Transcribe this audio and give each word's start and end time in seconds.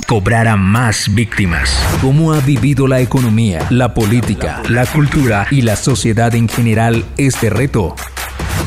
cobrara 0.00 0.56
más 0.56 1.14
víctimas. 1.14 1.70
¿Cómo 2.00 2.32
ha 2.32 2.40
vivido 2.40 2.86
la 2.86 3.00
economía, 3.00 3.66
la 3.70 3.94
política, 3.94 4.62
la 4.68 4.86
cultura 4.86 5.46
y 5.50 5.62
la 5.62 5.76
sociedad 5.76 6.34
en 6.34 6.48
general 6.48 7.04
este 7.16 7.50
reto? 7.50 7.94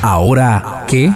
Ahora, 0.01 0.85
¿qué? 0.87 1.11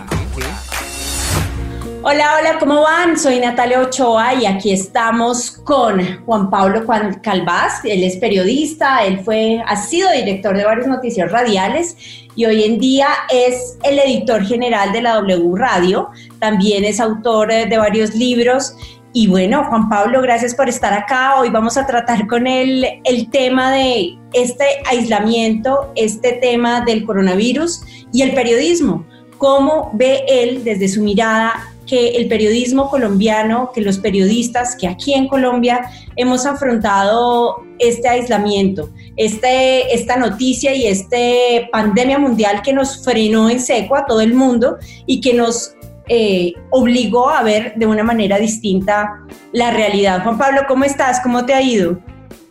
Hola, 2.06 2.36
hola, 2.38 2.60
¿cómo 2.60 2.82
van? 2.82 3.18
Soy 3.18 3.40
Natalia 3.40 3.80
Ochoa 3.80 4.34
y 4.34 4.46
aquí 4.46 4.74
estamos 4.74 5.52
con 5.52 6.22
Juan 6.26 6.50
Pablo 6.50 6.86
Calvás. 7.22 7.80
Él 7.86 8.04
es 8.04 8.18
periodista, 8.18 9.06
él 9.06 9.22
fue, 9.24 9.64
ha 9.66 9.78
sido 9.78 10.12
director 10.12 10.58
de 10.58 10.66
varios 10.66 10.88
noticias 10.88 11.32
radiales 11.32 11.96
y 12.36 12.44
hoy 12.44 12.66
en 12.66 12.78
día 12.78 13.08
es 13.32 13.78
el 13.84 14.00
editor 14.00 14.44
general 14.44 14.92
de 14.92 15.02
la 15.02 15.14
W 15.16 15.56
Radio. 15.56 16.10
También 16.40 16.84
es 16.84 17.00
autor 17.00 17.48
de 17.48 17.78
varios 17.78 18.14
libros 18.16 18.76
y 19.14 19.28
bueno, 19.28 19.64
Juan 19.66 19.90
Pablo, 19.90 20.22
gracias 20.24 20.56
por 20.56 20.68
estar 20.68 20.92
acá. 20.92 21.40
Hoy 21.40 21.52
vamos 21.52 21.78
a 21.78 21.86
tratar 21.86 22.26
con 22.26 22.48
él 22.48 22.84
el 23.04 23.30
tema 23.30 23.72
de 23.72 24.18
este 24.34 24.66
aislamiento, 24.86 25.92
este 25.96 26.34
tema 26.34 26.82
del 26.82 27.06
coronavirus 27.06 27.82
y 28.12 28.24
el 28.24 28.34
periodismo. 28.34 29.06
¿Cómo 29.38 29.92
ve 29.94 30.24
él 30.28 30.64
desde 30.64 30.88
su 30.88 31.04
mirada 31.04 31.54
que 31.86 32.16
el 32.16 32.28
periodismo 32.28 32.90
colombiano, 32.90 33.72
que 33.72 33.82
los 33.82 34.00
periodistas 34.00 34.76
que 34.76 34.88
aquí 34.88 35.14
en 35.14 35.28
Colombia 35.28 35.82
hemos 36.16 36.48
afrontado 36.48 37.64
este 37.78 38.08
aislamiento, 38.10 38.90
este, 39.16 39.94
esta 39.94 40.18
noticia 40.18 40.74
y 40.74 40.88
este 40.88 41.70
pandemia 41.72 42.18
mundial 42.18 42.64
que 42.64 42.74
nos 42.74 43.04
frenó 43.04 43.48
en 43.50 43.60
seco 43.60 43.96
a 43.96 44.08
todo 44.08 44.22
el 44.22 44.34
mundo 44.34 44.78
y 45.06 45.22
que 45.22 45.36
nos 45.36 45.76
eh, 46.08 46.54
obligó 46.72 47.30
a 47.30 47.44
ver 47.44 47.74
de 47.76 47.86
una 47.86 48.04
manera 48.04 48.38
distinta 48.38 49.22
la 49.52 49.72
realidad. 49.72 50.24
Juan 50.24 50.38
Pablo, 50.38 50.62
¿cómo 50.68 50.84
estás? 50.84 51.20
¿Cómo 51.22 51.46
te 51.46 51.54
ha 51.54 51.62
ido? 51.62 52.00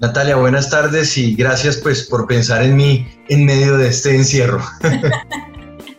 Natalia, 0.00 0.36
buenas 0.36 0.68
tardes 0.68 1.16
y 1.16 1.34
gracias 1.34 1.76
pues 1.76 2.08
por 2.08 2.26
pensar 2.26 2.62
en 2.62 2.76
mí 2.76 3.06
en 3.28 3.44
medio 3.44 3.76
de 3.78 3.88
este 3.88 4.16
encierro. 4.16 4.60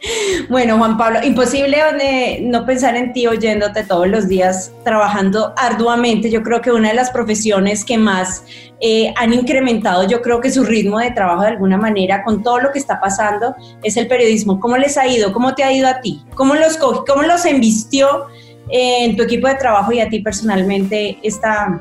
Bueno, 0.49 0.77
Juan 0.77 0.97
Pablo, 0.97 1.19
imposible 1.23 1.77
eh, 2.01 2.41
no 2.43 2.65
pensar 2.65 2.95
en 2.95 3.13
ti 3.13 3.27
oyéndote 3.27 3.83
todos 3.83 4.07
los 4.07 4.27
días 4.27 4.71
trabajando 4.83 5.53
arduamente. 5.57 6.29
Yo 6.29 6.43
creo 6.43 6.61
que 6.61 6.71
una 6.71 6.89
de 6.89 6.95
las 6.95 7.11
profesiones 7.11 7.83
que 7.85 7.97
más 7.97 8.43
eh, 8.79 9.13
han 9.17 9.33
incrementado, 9.33 10.07
yo 10.07 10.21
creo 10.21 10.41
que 10.41 10.51
su 10.51 10.63
ritmo 10.63 10.99
de 10.99 11.11
trabajo 11.11 11.41
de 11.41 11.49
alguna 11.49 11.77
manera 11.77 12.23
con 12.23 12.43
todo 12.43 12.59
lo 12.59 12.71
que 12.71 12.79
está 12.79 12.99
pasando 12.99 13.55
es 13.83 13.97
el 13.97 14.07
periodismo. 14.07 14.59
¿Cómo 14.59 14.77
les 14.77 14.97
ha 14.97 15.07
ido? 15.07 15.33
¿Cómo 15.33 15.55
te 15.55 15.63
ha 15.63 15.71
ido 15.71 15.87
a 15.87 16.01
ti? 16.01 16.23
¿Cómo 16.35 16.55
los, 16.55 16.77
cómo 16.77 17.23
los 17.23 17.45
embistió 17.45 18.27
eh, 18.69 19.05
en 19.05 19.15
tu 19.15 19.23
equipo 19.23 19.47
de 19.47 19.55
trabajo 19.55 19.91
y 19.91 19.99
a 19.99 20.09
ti 20.09 20.19
personalmente 20.19 21.17
esta, 21.23 21.79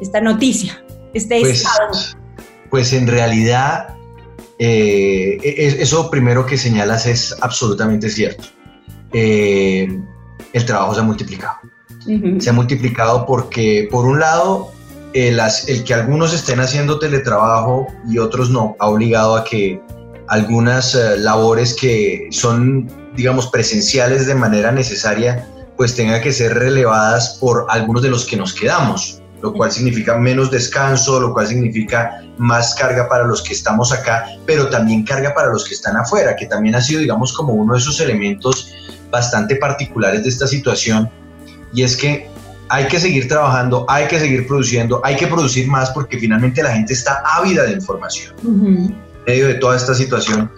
esta 0.00 0.20
noticia, 0.20 0.82
este 1.12 1.40
pues, 1.40 1.58
estado? 1.58 1.90
Pues 2.70 2.92
en 2.92 3.06
realidad 3.06 3.94
eh, 4.62 5.38
e-, 5.42 5.82
eso 5.82 6.10
primero 6.10 6.44
que 6.44 6.58
señalas 6.58 7.06
es 7.06 7.34
absolutamente 7.40 8.10
cierto. 8.10 8.44
Eh, 9.12 9.88
el 10.52 10.64
trabajo 10.66 10.94
se 10.94 11.00
ha 11.00 11.02
multiplicado. 11.02 11.56
Se 12.38 12.50
ha 12.50 12.52
multiplicado 12.52 13.26
porque, 13.26 13.88
por 13.90 14.06
un 14.06 14.20
lado, 14.20 14.72
el, 15.12 15.40
el, 15.66 15.84
que 15.84 15.94
algunos 15.94 16.32
estén 16.32 16.60
haciendo 16.60 16.98
teletrabajo 16.98 17.88
y 18.08 18.18
otros 18.18 18.50
no, 18.50 18.76
ha 18.78 18.88
obligado 18.88 19.36
a 19.36 19.44
que 19.44 19.80
algunas 20.28 20.94
eh, 20.94 21.18
labores 21.18 21.74
que 21.74 22.28
son, 22.30 22.88
digamos, 23.16 23.48
presenciales 23.48 24.26
de 24.26 24.34
manera 24.34 24.72
necesaria, 24.72 25.46
pues 25.76 25.94
tengan 25.94 26.22
que 26.22 26.32
ser 26.32 26.54
relevadas 26.54 27.38
por 27.40 27.66
algunos 27.68 28.02
de 28.02 28.10
los 28.10 28.24
que 28.24 28.36
nos 28.36 28.54
quedamos 28.54 29.19
lo 29.42 29.52
cual 29.52 29.72
significa 29.72 30.16
menos 30.16 30.50
descanso, 30.50 31.20
lo 31.20 31.32
cual 31.32 31.46
significa 31.46 32.22
más 32.38 32.74
carga 32.74 33.08
para 33.08 33.24
los 33.24 33.42
que 33.42 33.54
estamos 33.54 33.92
acá, 33.92 34.26
pero 34.46 34.68
también 34.68 35.04
carga 35.04 35.34
para 35.34 35.48
los 35.48 35.64
que 35.64 35.74
están 35.74 35.96
afuera, 35.96 36.36
que 36.36 36.46
también 36.46 36.74
ha 36.74 36.80
sido, 36.80 37.00
digamos, 37.00 37.32
como 37.32 37.54
uno 37.54 37.74
de 37.74 37.80
esos 37.80 38.00
elementos 38.00 38.72
bastante 39.10 39.56
particulares 39.56 40.22
de 40.22 40.28
esta 40.28 40.46
situación, 40.46 41.10
y 41.72 41.82
es 41.82 41.96
que 41.96 42.28
hay 42.68 42.86
que 42.86 43.00
seguir 43.00 43.26
trabajando, 43.26 43.84
hay 43.88 44.06
que 44.06 44.20
seguir 44.20 44.46
produciendo, 44.46 45.00
hay 45.04 45.16
que 45.16 45.26
producir 45.26 45.66
más 45.66 45.90
porque 45.90 46.18
finalmente 46.18 46.62
la 46.62 46.72
gente 46.72 46.92
está 46.92 47.22
ávida 47.24 47.64
de 47.64 47.72
información 47.72 48.34
en 48.44 48.96
medio 49.26 49.48
de 49.48 49.54
toda 49.54 49.76
esta 49.76 49.94
situación, 49.94 50.50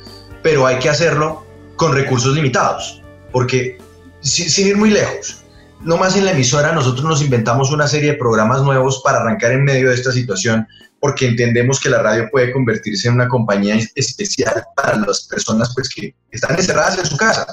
pero 0.42 0.66
hay 0.66 0.78
que 0.78 0.91
hacerlo 0.91 1.47
con 1.76 1.94
recursos 1.94 2.34
limitados, 2.34 3.03
porque 3.32 3.78
sin 4.21 4.66
ir 4.66 4.76
muy 4.76 4.91
lejos, 4.91 5.41
no 5.84 5.97
más 5.97 6.16
en 6.16 6.25
la 6.25 6.32
emisora 6.32 6.72
nosotros 6.72 7.04
nos 7.04 7.22
inventamos 7.22 7.70
una 7.70 7.88
serie 7.88 8.12
de 8.12 8.19
programas 8.19 8.62
nuevos 8.62 9.00
para 9.03 9.19
arrancar 9.19 9.53
en 9.53 9.65
medio 9.65 9.88
de 9.88 9.94
esta 9.94 10.12
situación, 10.12 10.66
porque 11.00 11.26
entendemos 11.26 11.81
que 11.81 11.91
la 11.91 12.03
radio 12.03 12.28
puede 12.31 12.53
convertirse 12.53 13.09
en 13.09 13.15
una 13.15 13.28
compañía 13.28 13.76
especial 13.94 14.65
para 14.76 14.97
las 14.98 15.26
personas 15.26 15.72
pues, 15.75 15.88
que 15.88 16.15
están 16.31 16.56
encerradas 16.56 16.98
en 16.98 17.06
su 17.06 17.16
casa. 17.16 17.47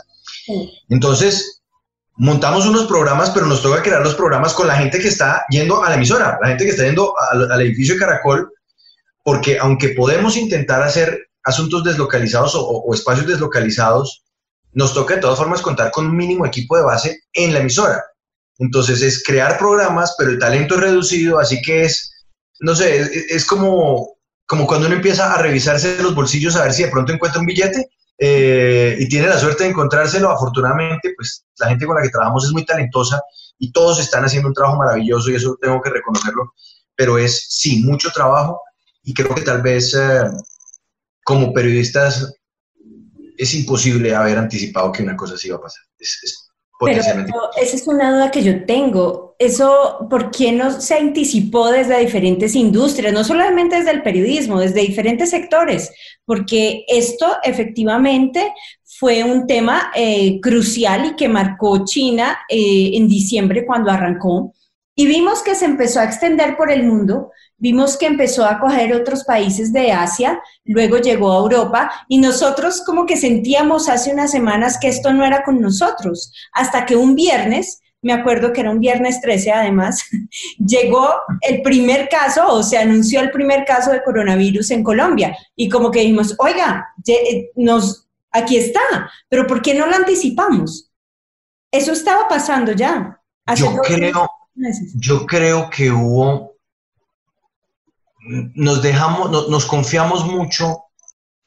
Entonces, 0.90 1.62
montamos 2.16 2.66
unos 2.66 2.86
programas, 2.86 3.32
pero 3.32 3.46
nos 3.46 3.62
toca 3.62 3.82
crear 3.82 4.04
los 4.04 4.16
programas 4.16 4.54
con 4.54 4.68
la 4.68 4.76
gente 4.76 5.00
que 5.00 5.08
está 5.08 5.46
yendo 5.50 5.84
a 5.84 5.90
la 5.90 5.96
emisora, 5.96 6.38
la 6.42 6.50
gente 6.50 6.66
que 6.66 6.72
está 6.72 6.84
yendo 6.84 7.14
al, 7.32 7.62
edificio 7.62 7.96
de 7.96 8.00
Caracol, 8.00 8.52
porque 9.24 9.58
aunque 9.60 9.90
podemos 9.90 10.38
intentar 10.38 10.84
hacer 10.84 11.30
asuntos 11.44 11.84
deslocalizados 11.84 12.54
o 12.56 12.94
espacios 12.94 13.26
deslocalizados, 13.26 14.24
nos 14.74 14.94
toca 14.94 15.16
de 15.16 15.22
todas 15.22 15.40
formas 15.40 15.62
contar 15.62 15.92
con 15.92 16.08
un 16.08 16.16
mínimo 16.16 16.46
equipo 16.46 16.78
de 16.78 16.84
base 16.84 17.24
en 17.34 17.54
la 17.54 17.60
emisora. 17.60 18.04
Entonces 18.60 19.02
es 19.02 19.24
crear 19.24 19.58
programas, 19.58 20.16
pero 20.18 20.32
el 20.32 20.38
talento 20.38 20.76
es 20.76 20.82
reducido, 20.82 21.40
así 21.40 21.62
que 21.62 21.86
es, 21.86 22.28
no 22.60 22.76
sé, 22.76 23.10
es, 23.30 23.46
como, 23.46 24.18
como 24.46 24.68
cuando 24.68 24.88
uno 24.88 24.98
empieza 24.98 25.34
a 25.34 25.42
revisarse 25.42 26.04
los 26.04 26.14
bolsillos 26.14 26.58
a 26.58 26.64
ver 26.64 26.74
si 26.74 26.84
de 26.84 26.90
pronto 26.90 27.14
encuentra 27.14 27.40
un 27.40 27.46
billete 27.46 27.90
eh, 28.18 28.98
y 29.00 29.08
tiene 29.08 29.28
la 29.28 29.40
suerte 29.40 29.64
de 29.64 29.70
encontrárselo. 29.70 30.30
Afortunadamente, 30.30 31.14
pues 31.16 31.46
la 31.58 31.70
gente 31.70 31.86
con 31.86 31.96
la 31.96 32.02
que 32.02 32.10
trabajamos 32.10 32.46
es 32.46 32.52
muy 32.52 32.66
talentosa 32.66 33.22
y 33.58 33.72
todos 33.72 34.00
están 34.00 34.26
haciendo 34.26 34.50
un 34.50 34.54
trabajo 34.54 34.78
maravilloso 34.78 35.32
y 35.32 35.36
eso 35.36 35.58
tengo 35.62 35.82
que 35.82 35.90
reconocerlo, 35.90 36.54
pero 36.96 37.18
es 37.18 37.48
sí, 37.50 37.82
mucho 37.84 38.12
trabajo 38.12 38.62
y 39.04 39.14
creo 39.14 39.34
que 39.34 39.42
tal 39.42 39.62
vez 39.62 39.96
eh, 39.96 40.24
como 41.24 41.54
periodistas 41.54 42.34
es 43.38 43.54
imposible 43.54 44.14
haber 44.14 44.38
anticipado 44.38 44.92
que 44.92 45.04
una 45.04 45.16
cosa 45.16 45.36
así 45.36 45.48
iba 45.48 45.56
a 45.56 45.62
pasar. 45.62 45.84
es 45.98 46.49
pero 46.80 47.02
esa 47.62 47.76
es 47.76 47.88
una 47.88 48.12
duda 48.14 48.32
que 48.32 48.42
yo 48.42 48.66
tengo. 48.66 49.36
Eso, 49.38 50.08
¿por 50.10 50.32
qué 50.32 50.52
no 50.52 50.80
se 50.80 50.96
anticipó 50.96 51.70
desde 51.72 52.00
diferentes 52.00 52.56
industrias? 52.56 53.12
No 53.14 53.24
solamente 53.24 53.76
desde 53.76 53.92
el 53.92 54.02
periodismo, 54.02 54.60
desde 54.60 54.82
diferentes 54.82 55.30
sectores, 55.30 55.92
porque 56.26 56.86
esto 56.88 57.38
efectivamente 57.44 58.54
fue 58.86 59.24
un 59.24 59.46
tema 59.46 59.92
eh, 59.94 60.40
crucial 60.42 61.06
y 61.06 61.16
que 61.16 61.28
marcó 61.28 61.84
China 61.86 62.40
eh, 62.48 62.92
en 62.94 63.08
diciembre 63.08 63.66
cuando 63.66 63.92
arrancó. 63.92 64.54
Y 64.96 65.06
vimos 65.06 65.42
que 65.42 65.56
se 65.56 65.66
empezó 65.66 66.00
a 66.00 66.06
extender 66.06 66.56
por 66.56 66.72
el 66.72 66.84
mundo, 66.84 67.32
vimos 67.60 67.98
que 67.98 68.08
empezó 68.08 68.46
a 68.46 68.60
coger 68.60 68.94
otros 68.94 69.24
países 69.24 69.72
de 69.72 69.92
Asia, 69.92 70.42
luego 70.66 70.98
llegó 70.98 71.32
a 71.32 71.40
Europa 71.40 71.92
y 72.08 72.18
nosotros 72.18 72.82
como 72.86 73.06
que 73.06 73.18
sentíamos 73.18 73.90
hace 73.90 74.12
unas 74.14 74.32
semanas 74.32 74.78
que 74.80 74.88
esto 74.88 75.14
no 75.14 75.26
era 75.26 75.44
con 75.44 75.62
nosotros, 75.62 76.34
hasta 76.54 76.86
que 76.86 76.96
un 76.96 77.16
viernes, 77.16 77.82
me 78.02 78.14
acuerdo 78.14 78.54
que 78.54 78.62
era 78.62 78.72
un 78.72 78.80
viernes 78.80 79.20
13 79.22 79.52
además, 79.52 80.04
llegó 80.58 81.14
el 81.42 81.62
primer 81.62 82.08
caso 82.10 82.48
o 82.48 82.64
se 82.64 82.78
anunció 82.78 83.20
el 83.20 83.32
primer 83.32 83.66
caso 83.66 83.92
de 83.92 84.04
coronavirus 84.04 84.72
en 84.72 84.84
Colombia 84.84 85.38
y 85.56 85.70
como 85.70 85.92
que 85.92 86.00
dijimos, 86.00 86.36
oiga, 86.40 86.88
eh, 87.06 87.52
nos, 87.56 88.08
aquí 88.32 88.58
está, 88.58 89.12
pero 89.28 89.46
¿por 89.46 89.62
qué 89.62 89.74
no 89.74 89.86
lo 89.86 89.96
anticipamos? 89.96 90.90
Eso 91.72 91.92
estaba 91.92 92.28
pasando 92.28 92.72
ya. 92.72 93.22
yo 93.56 93.76
creo, 93.84 94.30
yo 94.96 95.26
creo 95.26 95.70
que 95.70 95.92
hubo 95.92 96.49
nos 98.22 98.82
dejamos, 98.82 99.50
nos 99.50 99.66
confiamos 99.66 100.26
mucho 100.26 100.84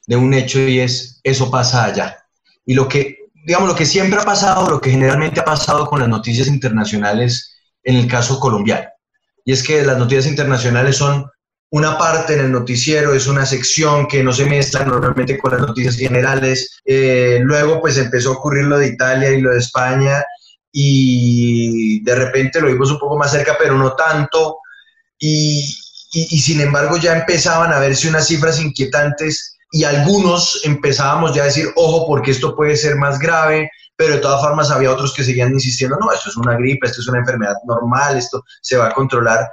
de 0.06 0.16
un 0.16 0.34
hecho 0.34 0.58
y 0.60 0.80
es 0.80 1.20
eso 1.22 1.50
pasa 1.50 1.84
allá. 1.84 2.18
Y 2.64 2.74
lo 2.74 2.88
que, 2.88 3.18
digamos, 3.44 3.68
lo 3.68 3.74
que 3.74 3.86
siempre 3.86 4.20
ha 4.20 4.24
pasado, 4.24 4.68
lo 4.70 4.80
que 4.80 4.90
generalmente 4.90 5.40
ha 5.40 5.44
pasado 5.44 5.86
con 5.86 6.00
las 6.00 6.08
noticias 6.08 6.48
internacionales 6.48 7.56
en 7.82 7.96
el 7.96 8.06
caso 8.06 8.38
colombiano, 8.38 8.88
y 9.44 9.52
es 9.52 9.62
que 9.62 9.82
las 9.82 9.98
noticias 9.98 10.26
internacionales 10.26 10.96
son 10.96 11.26
una 11.72 11.96
parte 11.96 12.34
en 12.34 12.40
el 12.40 12.52
noticiero, 12.52 13.14
es 13.14 13.26
una 13.26 13.46
sección 13.46 14.06
que 14.06 14.22
no 14.22 14.32
se 14.32 14.44
mezcla 14.44 14.84
normalmente 14.84 15.38
con 15.38 15.52
las 15.52 15.62
noticias 15.62 15.96
generales. 15.96 16.80
Eh, 16.84 17.40
luego 17.42 17.80
pues 17.80 17.96
empezó 17.96 18.30
a 18.30 18.34
ocurrir 18.34 18.64
lo 18.66 18.78
de 18.78 18.88
Italia 18.88 19.30
y 19.30 19.40
lo 19.40 19.52
de 19.52 19.58
España 19.58 20.22
y 20.70 22.02
de 22.02 22.14
repente 22.14 22.60
lo 22.60 22.68
vimos 22.68 22.90
un 22.90 22.98
poco 22.98 23.16
más 23.16 23.30
cerca, 23.30 23.56
pero 23.58 23.78
no 23.78 23.94
tanto. 23.94 24.58
Y, 25.18 25.64
y, 26.12 26.38
sin 26.40 26.60
embargo 26.60 26.98
ya 26.98 27.16
empezaban 27.16 27.72
a 27.72 27.78
verse 27.78 28.08
unas 28.08 28.26
cifras 28.26 28.60
inquietantes 28.60 29.56
y 29.70 29.84
algunos 29.84 30.60
empezábamos 30.64 31.34
ya 31.34 31.42
a 31.42 31.46
decir, 31.46 31.68
ojo, 31.74 32.06
porque 32.06 32.30
esto 32.30 32.54
puede 32.54 32.76
ser 32.76 32.96
más 32.96 33.18
grave, 33.18 33.70
pero 33.96 34.16
de 34.16 34.20
todas 34.20 34.42
formas 34.42 34.70
había 34.70 34.92
otros 34.92 35.14
que 35.14 35.24
seguían 35.24 35.52
insistiendo, 35.52 35.96
no, 35.98 36.12
esto 36.12 36.28
es 36.28 36.36
una 36.36 36.54
gripe, 36.56 36.86
esto 36.86 37.00
es 37.00 37.08
una 37.08 37.20
enfermedad 37.20 37.54
normal, 37.66 38.18
esto 38.18 38.44
se 38.60 38.76
va 38.76 38.88
a 38.88 38.92
controlar, 38.94 39.48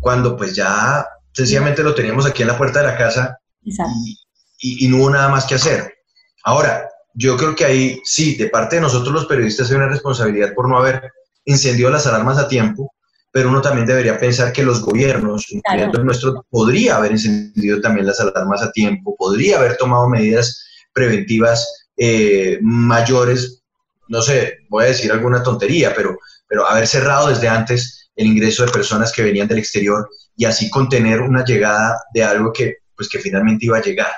cuando 0.00 0.36
pues 0.36 0.56
ya 0.56 1.06
sencillamente 1.32 1.84
lo 1.84 1.94
teníamos 1.94 2.26
aquí 2.26 2.42
en 2.42 2.48
la 2.48 2.58
puerta 2.58 2.80
de 2.80 2.86
la 2.86 2.96
casa 2.96 3.38
y, 3.62 4.86
y, 4.86 4.88
no 4.88 4.96
hubo 4.96 5.10
nada 5.10 5.28
más 5.28 5.44
que 5.44 5.54
hacer. 5.54 5.94
Ahora, 6.42 6.88
yo 7.14 7.36
creo 7.36 7.54
que 7.54 7.64
ahí 7.64 8.00
sí, 8.04 8.34
de 8.34 8.48
parte 8.48 8.76
de 8.76 8.82
nosotros 8.82 9.14
los 9.14 9.26
periodistas 9.26 9.70
hay 9.70 9.76
una 9.76 9.88
responsabilidad 9.88 10.52
por 10.54 10.68
no 10.68 10.78
haber 10.78 11.12
encendido 11.44 11.90
las 11.90 12.06
alarmas 12.08 12.38
a 12.38 12.48
tiempo, 12.48 12.92
pero 13.36 13.50
uno 13.50 13.60
también 13.60 13.86
debería 13.86 14.16
pensar 14.16 14.50
que 14.50 14.62
los 14.62 14.80
gobiernos, 14.80 15.52
incluyendo 15.52 15.98
el 15.98 16.06
nuestro, 16.06 16.46
podría 16.48 16.96
haber 16.96 17.12
encendido 17.12 17.82
también 17.82 18.06
las 18.06 18.18
alarmas 18.18 18.62
a 18.62 18.72
tiempo, 18.72 19.14
podría 19.14 19.58
haber 19.58 19.76
tomado 19.76 20.08
medidas 20.08 20.64
preventivas 20.94 21.86
eh, 21.98 22.58
mayores, 22.62 23.62
no 24.08 24.22
sé, 24.22 24.60
voy 24.70 24.84
a 24.84 24.86
decir 24.86 25.12
alguna 25.12 25.42
tontería, 25.42 25.92
pero, 25.94 26.16
pero 26.48 26.66
haber 26.66 26.86
cerrado 26.86 27.28
desde 27.28 27.46
antes 27.46 28.08
el 28.16 28.28
ingreso 28.28 28.64
de 28.64 28.72
personas 28.72 29.12
que 29.12 29.22
venían 29.22 29.48
del 29.48 29.58
exterior 29.58 30.08
y 30.34 30.46
así 30.46 30.70
contener 30.70 31.20
una 31.20 31.44
llegada 31.44 32.04
de 32.14 32.24
algo 32.24 32.54
que, 32.54 32.76
pues, 32.96 33.06
que 33.06 33.18
finalmente 33.18 33.66
iba 33.66 33.76
a 33.76 33.82
llegar. 33.82 34.12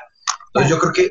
Entonces 0.47 0.71
yo 0.71 0.79
creo 0.79 0.93
que 0.93 1.11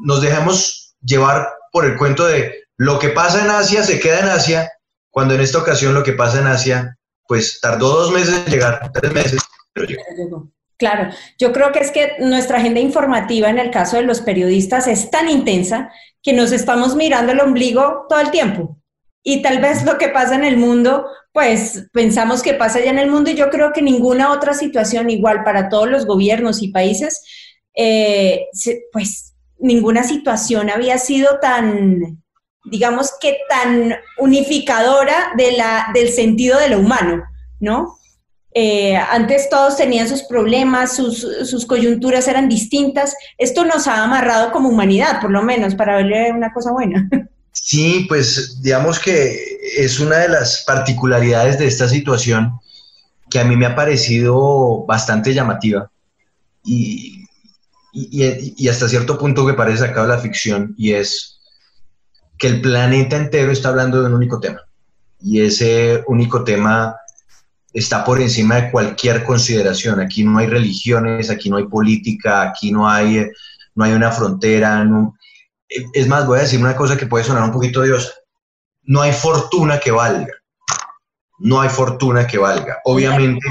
nos 0.00 0.22
dejamos 0.22 0.96
llevar 1.00 1.50
por 1.70 1.84
el 1.84 1.96
cuento 1.96 2.26
de 2.26 2.64
lo 2.78 2.98
que 2.98 3.10
pasa 3.10 3.44
en 3.44 3.50
Asia 3.52 3.84
se 3.84 4.00
queda 4.00 4.18
en 4.18 4.26
Asia, 4.26 4.72
cuando 5.08 5.34
en 5.34 5.40
esta 5.40 5.58
ocasión 5.58 5.94
lo 5.94 6.02
que 6.02 6.14
pasa 6.14 6.40
en 6.40 6.48
Asia 6.48 6.98
pues 7.32 7.60
tardó 7.62 7.88
dos 7.88 8.12
meses 8.12 8.42
en 8.44 8.52
llegar, 8.52 8.92
tres 8.92 9.10
meses, 9.10 9.40
pero 9.72 9.86
llegó. 9.86 10.52
Claro, 10.76 11.08
yo 11.38 11.50
creo 11.50 11.72
que 11.72 11.78
es 11.78 11.90
que 11.90 12.16
nuestra 12.18 12.58
agenda 12.58 12.78
informativa 12.78 13.48
en 13.48 13.58
el 13.58 13.70
caso 13.70 13.96
de 13.96 14.02
los 14.02 14.20
periodistas 14.20 14.86
es 14.86 15.10
tan 15.10 15.30
intensa 15.30 15.90
que 16.22 16.34
nos 16.34 16.52
estamos 16.52 16.94
mirando 16.94 17.32
el 17.32 17.40
ombligo 17.40 18.04
todo 18.06 18.20
el 18.20 18.30
tiempo. 18.30 18.76
Y 19.22 19.40
tal 19.40 19.62
vez 19.62 19.82
lo 19.86 19.96
que 19.96 20.10
pasa 20.10 20.34
en 20.34 20.44
el 20.44 20.58
mundo, 20.58 21.06
pues 21.32 21.86
pensamos 21.94 22.42
que 22.42 22.52
pasa 22.52 22.80
ya 22.80 22.90
en 22.90 22.98
el 22.98 23.10
mundo 23.10 23.30
y 23.30 23.34
yo 23.34 23.48
creo 23.48 23.72
que 23.72 23.80
ninguna 23.80 24.30
otra 24.30 24.52
situación 24.52 25.08
igual 25.08 25.42
para 25.42 25.70
todos 25.70 25.88
los 25.88 26.04
gobiernos 26.04 26.60
y 26.60 26.68
países, 26.68 27.24
eh, 27.74 28.48
pues 28.92 29.32
ninguna 29.58 30.04
situación 30.04 30.68
había 30.68 30.98
sido 30.98 31.38
tan, 31.40 32.21
digamos 32.64 33.12
que 33.20 33.38
tan 33.48 33.94
unificadora 34.18 35.32
de 35.36 35.52
la, 35.52 35.88
del 35.94 36.10
sentido 36.10 36.58
de 36.58 36.68
lo 36.68 36.78
humano, 36.78 37.22
¿no? 37.60 37.98
Eh, 38.54 38.96
antes 38.96 39.48
todos 39.48 39.76
tenían 39.76 40.08
sus 40.08 40.24
problemas, 40.24 40.94
sus, 40.94 41.26
sus, 41.48 41.64
coyunturas 41.64 42.28
eran 42.28 42.48
distintas. 42.48 43.14
Esto 43.38 43.64
nos 43.64 43.86
ha 43.86 44.04
amarrado 44.04 44.52
como 44.52 44.68
humanidad, 44.68 45.22
por 45.22 45.30
lo 45.30 45.42
menos, 45.42 45.74
para 45.74 45.96
verle 45.96 46.32
una 46.32 46.52
cosa 46.52 46.70
buena. 46.70 47.08
Sí, 47.52 48.06
pues 48.08 48.62
digamos 48.62 48.98
que 48.98 49.58
es 49.76 50.00
una 50.00 50.18
de 50.18 50.28
las 50.28 50.64
particularidades 50.66 51.58
de 51.58 51.66
esta 51.66 51.86
situación 51.86 52.58
que 53.30 53.40
a 53.40 53.44
mí 53.44 53.56
me 53.56 53.66
ha 53.66 53.74
parecido 53.74 54.84
bastante 54.86 55.34
llamativa 55.34 55.90
y, 56.64 57.26
y, 57.92 58.68
hasta 58.68 58.88
cierto 58.88 59.18
punto 59.18 59.46
que 59.46 59.54
parece 59.54 59.78
sacado 59.78 60.06
la 60.06 60.18
ficción, 60.18 60.74
y 60.78 60.92
es 60.92 61.31
que 62.42 62.48
el 62.48 62.60
planeta 62.60 63.14
entero 63.14 63.52
está 63.52 63.68
hablando 63.68 64.00
de 64.00 64.08
un 64.08 64.14
único 64.14 64.40
tema. 64.40 64.62
Y 65.20 65.42
ese 65.42 66.02
único 66.08 66.42
tema 66.42 66.96
está 67.72 68.04
por 68.04 68.20
encima 68.20 68.56
de 68.56 68.70
cualquier 68.72 69.22
consideración. 69.22 70.00
Aquí 70.00 70.24
no 70.24 70.40
hay 70.40 70.48
religiones, 70.48 71.30
aquí 71.30 71.48
no 71.48 71.58
hay 71.58 71.68
política, 71.68 72.42
aquí 72.42 72.72
no 72.72 72.88
hay, 72.88 73.30
no 73.76 73.84
hay 73.84 73.92
una 73.92 74.10
frontera. 74.10 74.84
Es 75.92 76.08
más, 76.08 76.26
voy 76.26 76.40
a 76.40 76.42
decir 76.42 76.58
una 76.58 76.74
cosa 76.74 76.96
que 76.96 77.06
puede 77.06 77.22
sonar 77.22 77.44
un 77.44 77.52
poquito 77.52 77.80
diosa. 77.80 78.10
No 78.82 79.02
hay 79.02 79.12
fortuna 79.12 79.78
que 79.78 79.92
valga. 79.92 80.34
No 81.38 81.60
hay 81.60 81.68
fortuna 81.68 82.26
que 82.26 82.38
valga. 82.38 82.78
Obviamente, 82.86 83.46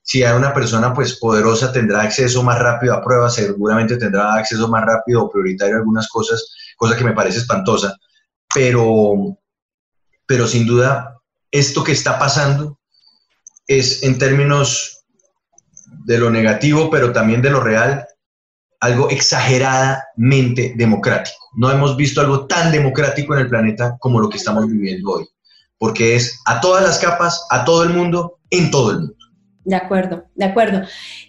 si 0.00 0.24
hay 0.24 0.34
una 0.34 0.54
persona 0.54 0.94
pues 0.94 1.18
poderosa 1.18 1.72
tendrá 1.72 2.00
acceso 2.00 2.42
más 2.42 2.58
rápido 2.58 2.94
a 2.94 3.04
pruebas, 3.04 3.34
seguramente 3.34 3.98
tendrá 3.98 4.32
acceso 4.32 4.66
más 4.66 4.82
rápido 4.82 5.24
o 5.24 5.30
prioritario 5.30 5.74
a 5.74 5.78
algunas 5.80 6.08
cosas, 6.08 6.54
cosa 6.78 6.96
que 6.96 7.04
me 7.04 7.12
parece 7.12 7.40
espantosa 7.40 7.94
pero, 8.54 9.38
pero 10.26 10.46
sin 10.46 10.66
duda 10.66 11.16
esto 11.50 11.82
que 11.82 11.92
está 11.92 12.18
pasando 12.18 12.78
es 13.66 14.02
en 14.02 14.18
términos 14.18 15.04
de 16.04 16.18
lo 16.18 16.30
negativo, 16.30 16.90
pero 16.90 17.12
también 17.12 17.42
de 17.42 17.50
lo 17.50 17.60
real, 17.60 18.06
algo 18.80 19.10
exageradamente 19.10 20.74
democrático. 20.76 21.36
No 21.54 21.70
hemos 21.70 21.96
visto 21.96 22.20
algo 22.20 22.46
tan 22.46 22.72
democrático 22.72 23.34
en 23.34 23.40
el 23.40 23.48
planeta 23.48 23.96
como 24.00 24.20
lo 24.20 24.28
que 24.28 24.38
estamos 24.38 24.66
viviendo 24.66 25.10
hoy, 25.10 25.28
porque 25.78 26.16
es 26.16 26.40
a 26.46 26.60
todas 26.60 26.82
las 26.82 26.98
capas, 26.98 27.46
a 27.50 27.64
todo 27.64 27.82
el 27.84 27.90
mundo, 27.90 28.38
en 28.50 28.70
todo 28.70 28.92
el 28.92 28.98
mundo. 29.00 29.19
De 29.70 29.76
acuerdo, 29.76 30.24
de 30.34 30.46
acuerdo. 30.46 30.82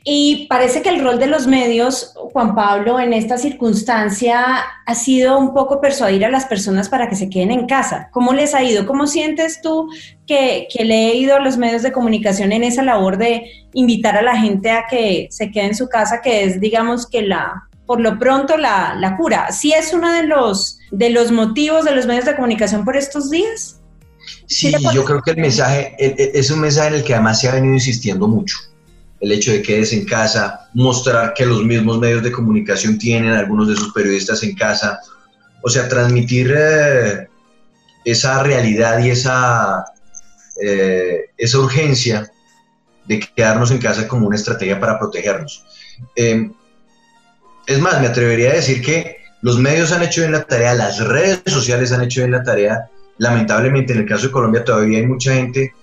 Y 0.03 0.47
parece 0.49 0.81
que 0.81 0.89
el 0.89 1.03
rol 1.03 1.19
de 1.19 1.27
los 1.27 1.45
medios, 1.45 2.15
Juan 2.33 2.55
Pablo, 2.55 2.99
en 2.99 3.13
esta 3.13 3.37
circunstancia 3.37 4.63
ha 4.83 4.95
sido 4.95 5.37
un 5.37 5.53
poco 5.53 5.79
persuadir 5.79 6.25
a 6.25 6.31
las 6.31 6.47
personas 6.47 6.89
para 6.89 7.07
que 7.07 7.15
se 7.15 7.29
queden 7.29 7.51
en 7.51 7.67
casa. 7.67 8.09
¿Cómo 8.11 8.33
les 8.33 8.55
ha 8.55 8.63
ido? 8.63 8.87
¿Cómo 8.87 9.05
sientes 9.05 9.61
tú 9.61 9.89
que, 10.25 10.67
le 10.79 11.09
he 11.09 11.17
ido 11.17 11.35
a 11.35 11.39
los 11.39 11.57
medios 11.57 11.83
de 11.83 11.91
comunicación 11.91 12.51
en 12.51 12.63
esa 12.63 12.81
labor 12.81 13.19
de 13.19 13.45
invitar 13.75 14.17
a 14.17 14.23
la 14.23 14.35
gente 14.35 14.71
a 14.71 14.87
que 14.89 15.27
se 15.29 15.51
quede 15.51 15.65
en 15.65 15.75
su 15.75 15.87
casa, 15.87 16.19
que 16.19 16.43
es, 16.43 16.59
digamos, 16.59 17.07
que 17.07 17.21
la, 17.21 17.69
por 17.85 18.01
lo 18.01 18.17
pronto, 18.17 18.57
la, 18.57 18.95
la 18.95 19.17
cura? 19.17 19.51
¿Sí 19.51 19.71
es 19.71 19.93
uno 19.93 20.11
de 20.11 20.23
los, 20.23 20.79
de 20.89 21.11
los 21.11 21.31
motivos 21.31 21.85
de 21.85 21.93
los 21.93 22.07
medios 22.07 22.25
de 22.25 22.35
comunicación 22.35 22.85
por 22.85 22.97
estos 22.97 23.29
días? 23.29 23.80
Sí, 24.47 24.73
yo 24.93 25.03
creo 25.05 25.21
que 25.21 25.31
el 25.31 25.37
mensaje 25.41 25.95
es 25.97 26.49
un 26.51 26.59
mensaje 26.59 26.89
en 26.89 26.93
el 26.95 27.03
que 27.03 27.13
además 27.13 27.39
se 27.39 27.49
ha 27.49 27.55
venido 27.55 27.73
insistiendo 27.73 28.27
mucho. 28.27 28.57
El 29.19 29.31
hecho 29.31 29.51
de 29.51 29.61
que 29.61 29.79
es 29.79 29.93
en 29.93 30.05
casa, 30.05 30.69
mostrar 30.73 31.33
que 31.33 31.45
los 31.45 31.63
mismos 31.63 31.99
medios 31.99 32.23
de 32.23 32.31
comunicación 32.31 32.97
tienen 32.97 33.33
algunos 33.33 33.67
de 33.67 33.75
sus 33.75 33.93
periodistas 33.93 34.41
en 34.43 34.55
casa, 34.55 34.99
o 35.61 35.69
sea, 35.69 35.87
transmitir 35.87 36.53
eh, 36.57 37.27
esa 38.03 38.41
realidad 38.41 39.03
y 39.03 39.11
esa, 39.11 39.85
eh, 40.61 41.29
esa 41.37 41.59
urgencia 41.59 42.31
de 43.05 43.19
quedarnos 43.19 43.71
en 43.71 43.77
casa 43.77 44.07
como 44.07 44.27
una 44.27 44.35
estrategia 44.35 44.79
para 44.79 44.97
protegernos. 44.97 45.63
Em, 46.15 46.53
es 47.67 47.79
más, 47.79 48.01
me 48.01 48.07
atrevería 48.07 48.51
a 48.51 48.55
decir 48.55 48.81
que 48.81 49.17
los 49.41 49.57
medios 49.57 49.91
han 49.91 50.03
hecho 50.03 50.21
bien 50.21 50.31
la 50.31 50.43
tarea, 50.43 50.73
las 50.73 50.99
redes 50.99 51.41
sociales 51.45 51.91
han 51.91 52.03
hecho 52.03 52.21
bien 52.21 52.31
la 52.31 52.43
tarea 52.43 52.89
lamentablemente 53.21 53.93
en 53.93 53.99
el 53.99 54.07
caso 54.07 54.25
de 54.25 54.31
Colombia 54.31 54.65
todavía 54.65 54.97
hay 54.97 55.05
mucha 55.05 55.35
gente 55.35 55.75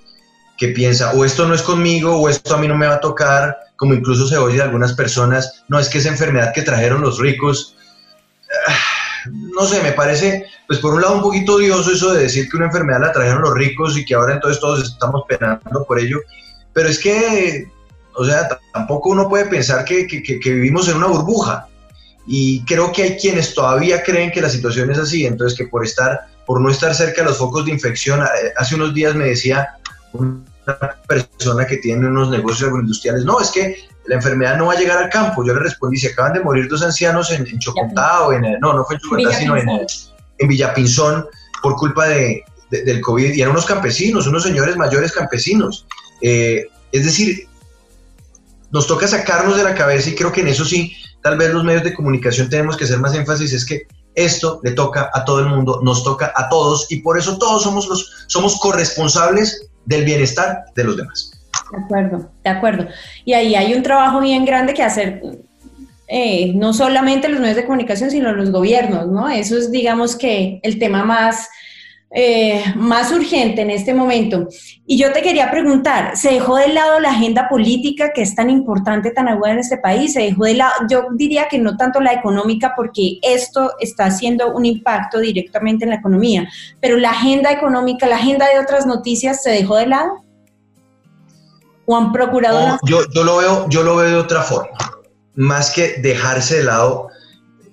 que 0.58 0.68
piensa, 0.68 1.12
o 1.12 1.24
esto 1.24 1.46
no 1.46 1.54
es 1.54 1.62
conmigo, 1.62 2.16
o 2.16 2.28
esto 2.28 2.56
a 2.56 2.58
mí 2.58 2.66
no 2.66 2.76
me 2.76 2.88
va 2.88 2.94
a 2.94 3.00
tocar, 3.00 3.56
como 3.76 3.94
incluso 3.94 4.26
se 4.26 4.36
oye 4.36 4.56
de 4.56 4.64
algunas 4.64 4.92
personas, 4.94 5.62
no 5.68 5.78
es 5.78 5.88
que 5.88 5.98
esa 5.98 6.08
enfermedad 6.08 6.52
que 6.52 6.62
trajeron 6.62 7.00
los 7.00 7.20
ricos, 7.20 7.76
ah, 8.66 8.74
no 9.54 9.66
sé, 9.66 9.80
me 9.84 9.92
parece, 9.92 10.46
pues 10.66 10.80
por 10.80 10.94
un 10.94 11.00
lado 11.00 11.14
un 11.14 11.22
poquito 11.22 11.54
odioso 11.54 11.92
eso 11.92 12.12
de 12.12 12.24
decir 12.24 12.48
que 12.48 12.56
una 12.56 12.66
enfermedad 12.66 13.02
la 13.02 13.12
trajeron 13.12 13.42
los 13.42 13.54
ricos 13.54 13.96
y 13.96 14.04
que 14.04 14.16
ahora 14.16 14.34
entonces 14.34 14.60
todos 14.60 14.82
estamos 14.82 15.22
penando 15.28 15.84
por 15.86 16.00
ello, 16.00 16.18
pero 16.72 16.88
es 16.88 16.98
que, 16.98 17.70
o 18.16 18.24
sea, 18.24 18.48
tampoco 18.74 19.10
uno 19.10 19.28
puede 19.28 19.44
pensar 19.44 19.84
que, 19.84 20.08
que 20.08 20.50
vivimos 20.50 20.88
en 20.88 20.96
una 20.96 21.06
burbuja. 21.06 21.68
Y 22.30 22.62
creo 22.66 22.92
que 22.92 23.04
hay 23.04 23.16
quienes 23.16 23.54
todavía 23.54 24.02
creen 24.02 24.30
que 24.30 24.42
la 24.42 24.50
situación 24.50 24.90
es 24.90 24.98
así, 24.98 25.24
entonces 25.24 25.56
que 25.56 25.66
por 25.66 25.82
estar 25.82 26.26
por 26.48 26.62
no 26.62 26.70
estar 26.70 26.94
cerca 26.94 27.20
de 27.20 27.28
los 27.28 27.36
focos 27.36 27.66
de 27.66 27.72
infección. 27.72 28.22
Eh, 28.22 28.52
hace 28.56 28.74
unos 28.74 28.94
días 28.94 29.14
me 29.14 29.26
decía 29.26 29.68
una 30.14 30.40
persona 31.06 31.66
que 31.66 31.76
tiene 31.76 32.06
unos 32.06 32.30
negocios 32.30 32.70
agroindustriales, 32.70 33.26
no, 33.26 33.38
es 33.38 33.50
que 33.50 33.76
la 34.06 34.14
enfermedad 34.14 34.56
no 34.56 34.66
va 34.66 34.72
a 34.72 34.78
llegar 34.78 34.96
al 34.96 35.10
campo. 35.10 35.44
Yo 35.44 35.52
le 35.52 35.60
respondí, 35.60 35.98
se 35.98 36.08
acaban 36.08 36.32
de 36.32 36.40
morir 36.40 36.66
dos 36.66 36.82
ancianos 36.82 37.30
en, 37.32 37.46
en 37.46 37.58
Chocotá 37.58 38.22
o 38.22 38.32
en, 38.32 38.58
no, 38.60 38.72
no 38.72 38.82
fue 38.86 38.96
en 38.96 39.02
Chocotá, 39.02 39.38
sino 39.38 39.58
en, 39.58 39.68
en, 40.38 40.48
Villapinzón 40.48 41.26
por 41.62 41.76
culpa 41.76 42.08
de, 42.08 42.42
del 42.70 43.02
COVID 43.02 43.34
y 43.34 43.42
eran 43.42 43.52
unos 43.52 43.66
campesinos, 43.66 44.26
unos 44.26 44.42
señores 44.42 44.74
mayores 44.78 45.12
campesinos. 45.12 45.86
Eh, 46.22 46.66
es 46.92 47.04
decir, 47.04 47.46
nos 48.70 48.86
toca 48.86 49.06
sacarnos 49.06 49.58
de 49.58 49.64
la 49.64 49.74
cabeza 49.74 50.08
y 50.08 50.14
creo 50.14 50.32
que 50.32 50.40
en 50.40 50.48
eso 50.48 50.64
sí, 50.64 50.96
tal 51.22 51.36
vez 51.36 51.52
los 51.52 51.62
medios 51.62 51.84
de 51.84 51.92
comunicación 51.92 52.48
tenemos 52.48 52.74
que 52.74 52.84
hacer 52.84 53.00
más 53.00 53.14
énfasis, 53.14 53.52
es 53.52 53.66
que 53.66 53.86
esto 54.24 54.60
le 54.62 54.72
toca 54.72 55.10
a 55.12 55.24
todo 55.24 55.40
el 55.40 55.46
mundo, 55.46 55.80
nos 55.82 56.04
toca 56.04 56.32
a 56.34 56.48
todos 56.48 56.90
y 56.90 57.00
por 57.00 57.18
eso 57.18 57.38
todos 57.38 57.62
somos 57.62 57.88
los 57.88 58.26
somos 58.26 58.58
corresponsables 58.60 59.68
del 59.84 60.04
bienestar 60.04 60.64
de 60.74 60.84
los 60.84 60.96
demás. 60.96 61.30
De 61.72 61.78
acuerdo, 61.78 62.30
de 62.42 62.50
acuerdo. 62.50 62.88
Y 63.24 63.32
ahí 63.32 63.54
hay 63.54 63.74
un 63.74 63.82
trabajo 63.82 64.20
bien 64.20 64.44
grande 64.44 64.74
que 64.74 64.82
hacer, 64.82 65.22
eh, 66.08 66.52
no 66.54 66.72
solamente 66.72 67.28
los 67.28 67.40
medios 67.40 67.56
de 67.56 67.66
comunicación, 67.66 68.10
sino 68.10 68.32
los 68.32 68.50
gobiernos, 68.50 69.06
¿no? 69.06 69.28
Eso 69.28 69.56
es, 69.56 69.70
digamos 69.70 70.16
que, 70.16 70.60
el 70.62 70.78
tema 70.78 71.04
más 71.04 71.48
eh, 72.10 72.64
más 72.74 73.12
urgente 73.12 73.60
en 73.60 73.70
este 73.70 73.92
momento. 73.92 74.48
Y 74.86 74.96
yo 74.98 75.12
te 75.12 75.20
quería 75.20 75.50
preguntar, 75.50 76.16
¿se 76.16 76.30
dejó 76.30 76.56
de 76.56 76.68
lado 76.68 77.00
la 77.00 77.10
agenda 77.10 77.50
política 77.50 78.12
que 78.14 78.22
es 78.22 78.34
tan 78.34 78.48
importante, 78.48 79.10
tan 79.10 79.28
aguda 79.28 79.52
en 79.52 79.58
este 79.58 79.76
país? 79.76 80.14
¿Se 80.14 80.22
dejó 80.22 80.44
de 80.44 80.54
lado? 80.54 80.72
Yo 80.88 81.08
diría 81.12 81.48
que 81.48 81.58
no 81.58 81.76
tanto 81.76 82.00
la 82.00 82.14
económica, 82.14 82.72
porque 82.74 83.18
esto 83.20 83.72
está 83.78 84.06
haciendo 84.06 84.54
un 84.54 84.64
impacto 84.64 85.18
directamente 85.18 85.84
en 85.84 85.90
la 85.90 85.96
economía, 85.96 86.48
pero 86.80 86.96
la 86.96 87.10
agenda 87.10 87.52
económica, 87.52 88.06
la 88.06 88.16
agenda 88.16 88.46
de 88.50 88.58
otras 88.58 88.86
noticias, 88.86 89.42
¿se 89.42 89.50
dejó 89.50 89.76
de 89.76 89.88
lado? 89.88 90.24
¿O 91.84 91.94
han 91.94 92.10
procurado? 92.12 92.78
yo, 92.84 93.00
yo, 93.14 93.22
lo 93.22 93.36
veo, 93.36 93.68
yo 93.68 93.82
lo 93.82 93.96
veo 93.96 94.08
de 94.08 94.16
otra 94.16 94.42
forma. 94.42 94.78
Más 95.34 95.70
que 95.70 96.00
dejarse 96.00 96.58
de 96.58 96.64
lado, 96.64 97.08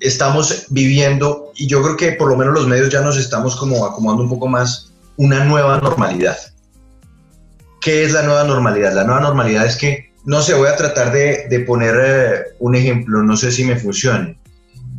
estamos 0.06 0.68
viviendo, 0.70 1.52
y 1.56 1.68
yo 1.68 1.82
creo 1.82 1.98
que 1.98 2.12
por 2.14 2.30
lo 2.30 2.38
menos 2.38 2.54
los 2.54 2.68
medios 2.68 2.90
ya 2.90 3.02
nos 3.02 3.18
estamos 3.18 3.56
como 3.56 3.86
acomodando 3.86 4.24
un 4.24 4.30
poco 4.30 4.48
más, 4.48 4.94
una 5.18 5.44
nueva 5.46 5.80
normalidad. 5.80 6.38
¿Qué 7.82 8.04
es 8.04 8.14
la 8.14 8.24
nueva 8.24 8.44
normalidad? 8.44 8.94
La 8.94 9.04
nueva 9.04 9.22
normalidad 9.22 9.66
es 9.66 9.76
que, 9.76 10.12
no 10.26 10.42
sé, 10.42 10.54
voy 10.54 10.68
a 10.68 10.76
tratar 10.76 11.12
de, 11.12 11.64
poner 11.68 11.96
eh, 12.00 12.44
un 12.60 12.76
ejemplo, 12.76 13.22
no 13.24 13.38
sé 13.38 13.52
si 13.52 13.64
me 13.64 13.78
funcione, 13.78 14.38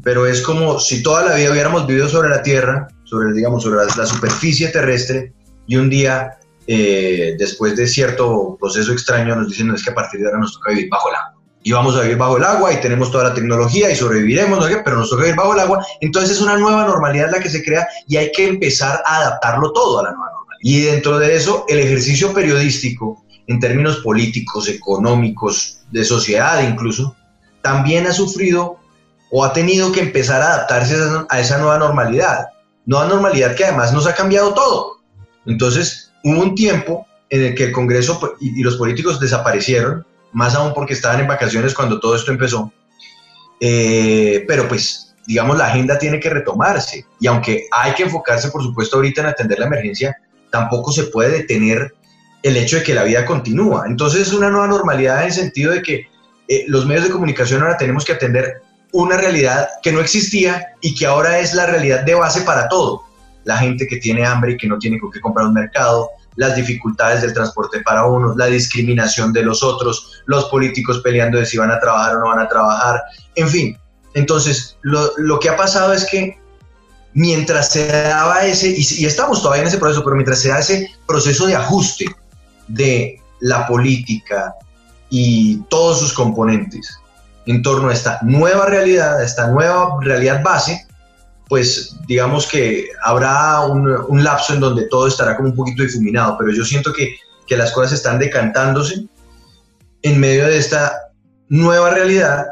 pero 0.02 0.26
es 0.26 0.40
como 0.40 0.78
si 0.78 1.02
toda 1.02 1.25
la 1.25 1.34
vida 1.34 1.50
hubiéramos 1.50 1.86
vivido 1.86 2.08
sobre 2.08 2.28
la 2.28 2.42
Tierra, 2.42 2.88
sobre, 3.04 3.32
digamos, 3.32 3.62
sobre 3.62 3.84
la, 3.84 4.06
superficie 4.06 4.68
terrestre, 4.68 5.32
y 5.66 5.76
un 5.76 5.90
día, 5.90 6.38
eh, 6.66 7.34
después 7.38 7.76
de 7.76 7.86
cierto 7.86 8.56
proceso 8.60 8.92
extraño, 8.92 9.34
nos 9.34 9.48
dicen, 9.48 9.70
es 9.75 9.82
que 9.82 9.90
a 9.90 9.94
partir 9.94 10.20
de 10.20 10.26
ahora 10.26 10.38
nos 10.38 10.52
toca 10.52 10.70
vivir 10.70 10.88
bajo 10.88 11.10
la 11.10 11.36
y 11.66 11.73
vamos 11.73 11.96
a 11.96 12.02
vivir 12.02 12.16
bajo 12.16 12.37
el 12.37 12.44
agua 12.44 12.73
y 12.73 12.80
tenemos 12.80 13.11
toda 13.11 13.25
la 13.25 13.35
tecnología 13.35 13.90
y 13.90 13.96
sobreviviremos, 13.96 14.61
¿no? 14.61 14.82
pero 14.85 14.99
nos 14.99 15.11
toca 15.11 15.25
vivir 15.25 15.35
bajo 15.35 15.52
el 15.52 15.58
agua. 15.58 15.85
Entonces 16.00 16.37
es 16.37 16.40
una 16.40 16.56
nueva 16.56 16.87
normalidad 16.87 17.32
la 17.32 17.40
que 17.40 17.50
se 17.50 17.64
crea 17.64 17.88
y 18.06 18.18
hay 18.18 18.30
que 18.30 18.46
empezar 18.46 19.02
a 19.04 19.16
adaptarlo 19.16 19.73
todo 19.73 19.99
a 19.99 20.04
la 20.04 20.11
nueva 20.12 20.30
normalidad. 20.30 20.61
Y 20.62 20.82
dentro 20.82 21.18
de 21.18 21.35
eso, 21.35 21.64
el 21.68 21.80
ejercicio 21.80 22.32
periodístico, 22.32 23.25
en 23.49 23.58
términos 23.58 23.96
políticos, 23.96 24.68
económicos, 24.68 25.80
de 25.90 26.04
sociedad 26.04 26.62
incluso, 26.62 27.16
también 27.62 28.06
ha 28.06 28.12
sufrido 28.12 28.78
o 29.32 29.44
ha 29.44 29.52
tenido 29.52 29.90
que 29.90 30.02
empezar 30.02 30.42
a 30.42 30.54
adaptarse 30.54 30.94
a 31.28 31.40
esa 31.40 31.58
nueva 31.58 31.78
normalidad. 31.78 32.46
Nueva 32.85 33.08
normalidad 33.08 33.56
que 33.56 33.64
además 33.64 33.92
nos 33.92 34.06
ha 34.06 34.14
cambiado 34.14 34.54
todo. 34.54 35.00
Entonces, 35.46 36.12
hubo 36.23 36.42
un 36.42 36.54
tiempo 36.54 37.08
en 37.28 37.42
el 37.42 37.54
que 37.56 37.64
el 37.64 37.73
Congreso 37.73 38.37
y 38.40 38.62
los 38.62 38.76
políticos 38.76 39.18
desaparecieron 39.18 40.06
más 40.37 40.55
aún 40.55 40.75
porque 40.75 40.93
estaban 40.93 41.21
en 41.21 41.26
vacaciones 41.26 41.73
cuando 41.73 41.99
todo 41.99 42.14
esto 42.14 42.31
empezó. 42.31 42.71
Eh, 43.59 44.45
pero 44.47 44.69
pues, 44.69 45.14
digamos, 45.26 45.57
la 45.57 45.69
agenda 45.69 45.99
tiene 45.99 46.21
que 46.21 46.28
retomarse 46.28 47.07
y 47.19 47.26
aunque 47.26 47.66
hay 47.73 47.95
que 47.95 48.02
enfocarse, 48.02 48.50
por 48.50 48.62
supuesto, 48.62 48.97
ahorita 48.97 49.23
en 49.23 49.28
atender 49.28 49.59
la 49.59 49.64
emergencia, 49.64 50.14
tampoco 50.50 50.93
se 50.93 51.05
puede 51.05 51.38
detener 51.38 51.95
el 52.43 52.59
hecho 52.59 52.76
de 52.76 52.83
que 52.83 52.93
la 52.93 53.05
vida 53.05 53.25
continúa. 53.25 53.85
Entonces 53.88 54.28
es 54.28 54.35
una 54.35 54.50
nueva 54.50 54.66
normalidad 54.66 55.21
en 55.21 55.28
el 55.28 55.33
sentido 55.33 55.73
de 55.73 55.81
que 55.81 56.07
eh, 56.49 56.64
los 56.69 56.85
medios 56.85 57.05
de 57.05 57.12
comunicación 57.12 57.62
ahora 57.62 57.78
tenemos 57.78 58.05
que 58.05 58.12
atender 58.12 58.61
una 58.93 59.16
realidad 59.16 59.71
que 59.83 59.90
no 59.90 60.00
existía 60.00 60.75
y 60.83 60.95
que 60.95 61.07
ahora 61.07 61.38
es 61.38 61.55
la 61.55 61.64
realidad 61.64 62.05
de 62.05 62.14
base 62.14 62.43
para 62.43 62.69
todo. 62.69 63.05
La 63.45 63.57
gente 63.57 63.87
que 63.87 63.97
tiene 63.97 64.26
hambre 64.26 64.52
y 64.52 64.57
que 64.59 64.69
no 64.69 64.78
tiene 64.78 64.99
con 65.00 65.11
qué 65.11 65.19
comprar 65.19 65.47
un 65.47 65.55
mercado, 65.55 66.11
las 66.37 66.55
dificultades 66.55 67.23
del 67.23 67.35
transporte 67.35 67.81
para 67.81 68.07
unos, 68.07 68.37
la 68.37 68.47
discriminación 68.47 69.33
de 69.33 69.43
los 69.43 69.62
otros, 69.62 70.23
los 70.26 70.45
políticos 70.47 71.00
peleando 71.02 71.38
de 71.38 71.47
si 71.47 71.59
van 71.59 71.71
a 71.71 71.81
trabajar 71.81 72.16
o 72.16 72.21
no 72.21 72.26
van 72.28 72.40
a 72.40 72.49
trabajar, 72.49 73.02
en 73.35 73.49
fin. 73.49 73.78
Entonces, 74.14 74.78
lo, 74.83 75.40
que 75.40 75.49
ha 75.49 75.57
pasado 75.57 75.93
es 75.93 76.07
que 76.07 76.38
mientras 77.12 77.71
se 77.71 77.87
daba 77.87 78.45
ese, 78.47 78.69
y, 78.69 79.05
estamos 79.05 79.43
todavía 79.43 79.62
en 79.62 79.69
ese 79.69 79.78
proceso, 79.78 80.02
pero 80.05 80.16
mientras 80.16 80.40
se 80.40 80.49
da 80.49 80.59
ese 80.59 80.90
proceso 81.07 81.47
de 81.47 81.57
ajuste 81.57 82.07
de 82.69 83.21
la 83.40 83.66
política 83.66 84.55
y 85.11 85.59
todos 85.69 86.00
sus 86.00 86.12
componentes 86.12 86.99
en 87.47 87.62
torno 87.62 87.88
a 87.88 87.93
esta 87.93 88.19
nueva 88.23 88.66
realidad, 88.66 89.19
a 89.21 89.25
esta 89.25 89.49
nueva 89.49 89.99
realidad 90.00 90.43
base, 90.43 90.86
pues 91.48 91.96
digamos 92.06 92.48
que 92.48 92.88
habrá 93.04 93.60
un, 93.60 94.24
lapso 94.24 94.54
en 94.54 94.60
donde 94.60 94.88
todo 94.88 95.06
estará 95.06 95.36
como 95.36 95.50
un 95.50 95.54
poquito 95.54 95.82
difuminado, 95.82 96.36
pero 96.38 96.52
yo 96.52 96.64
siento 96.64 96.92
que, 96.92 97.16
que 97.46 97.56
las 97.56 97.72
cosas 97.72 97.92
están 97.92 98.18
decantándose 98.18 99.06
en 100.02 100.20
medio 100.20 100.46
de 100.46 100.58
esta 100.58 100.92
nueva 101.48 101.90
realidad, 101.90 102.46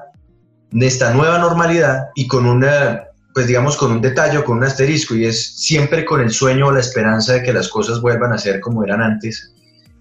de 0.70 0.86
esta 0.86 1.12
nueva 1.12 1.38
normalidad 1.38 2.08
y 2.14 2.26
con 2.28 2.46
una, 2.46 3.04
pues 3.32 3.46
digamos, 3.46 3.76
con 3.76 3.92
un 3.92 4.00
detalle, 4.00 4.42
con 4.44 4.58
un 4.58 4.64
asterisco, 4.64 5.14
y 5.14 5.26
es 5.26 5.56
siempre 5.56 6.04
con 6.04 6.20
el 6.20 6.30
sueño 6.30 6.68
o 6.68 6.72
la 6.72 6.80
esperanza 6.80 7.34
de 7.34 7.42
que 7.42 7.52
las 7.52 7.68
cosas 7.68 8.00
vuelvan 8.00 8.32
a 8.32 8.38
ser 8.38 8.60
como 8.60 8.84
eran 8.84 9.02
antes. 9.02 9.52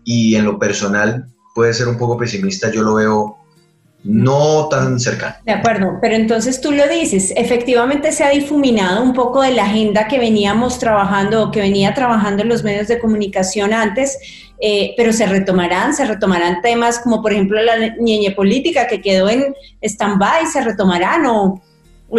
Y 0.04 0.36
en 0.36 0.46
lo 0.46 0.60
personal 0.60 1.26
puede 1.56 1.74
ser 1.74 1.88
un 1.88 1.98
poco 1.98 2.18
pesimista, 2.18 2.70
yo 2.70 2.84
lo 2.84 2.96
veo 2.96 3.38
no 4.04 4.68
tan 4.70 5.00
cercano. 5.00 5.36
De 5.46 5.54
acuerdo, 5.54 5.98
pero 6.02 6.16
entonces 6.16 6.60
tú 6.60 6.72
lo 6.72 6.88
dices, 6.88 7.32
efectivamente 7.36 8.12
se 8.12 8.24
ha 8.24 8.30
difuminado 8.30 9.02
un 9.02 9.14
poco 9.14 9.42
de 9.42 9.52
la 9.52 9.66
agenda 9.66 10.08
que 10.08 10.20
veníamos 10.20 10.78
trabajando 10.78 11.44
o 11.44 11.52
que 11.52 11.62
venía 11.62 11.94
trabajando 11.94 12.44
en 12.44 12.50
los 12.50 12.64
medios 12.64 12.88
de 12.88 13.00
comunicación 13.00 13.74
antes, 13.74 14.18
eh, 14.60 14.94
pero 14.98 15.14
se 15.14 15.26
retomarán, 15.26 15.94
se 15.94 16.06
retomarán 16.06 16.62
temas 16.62 17.00
como 17.00 17.22
por 17.22 17.32
ejemplo 17.32 17.62
la 17.62 17.96
ñeñe 17.98 18.32
política 18.32 18.88
que 18.88 19.02
quedó 19.02 19.30
en 19.30 19.56
stand-by, 19.82 20.48
se 20.48 20.62
retomarán 20.62 21.26
o, 21.26 21.62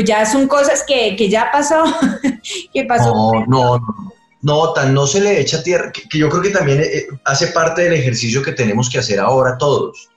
ya 0.05 0.27
son 0.27 0.49
cosas 0.49 0.85
que, 0.87 1.17
ya 1.29 1.51
pasó, 1.53 1.85
que 2.73 2.85
pasó. 2.85 3.15
No, 3.15 3.45
no, 3.47 3.79
no. 3.79 4.15
No, 4.43 4.75
tan 4.75 4.93
no 4.93 5.07
se 5.07 5.23
le 5.23 5.41
echa 5.41 5.63
tierra, 5.63 5.91
que, 5.91 6.19
yo 6.19 6.29
creo 6.29 6.43
que 6.43 6.51
también 6.51 6.83
eh, 6.83 7.07
hace 7.25 7.47
parte 7.47 7.83
del 7.83 7.95
ejercicio 7.95 8.43
que 8.43 8.53
tenemos 8.53 8.91
que 8.91 8.99
hacer 8.99 9.19
ahora 9.19 9.57
todos 9.57 10.11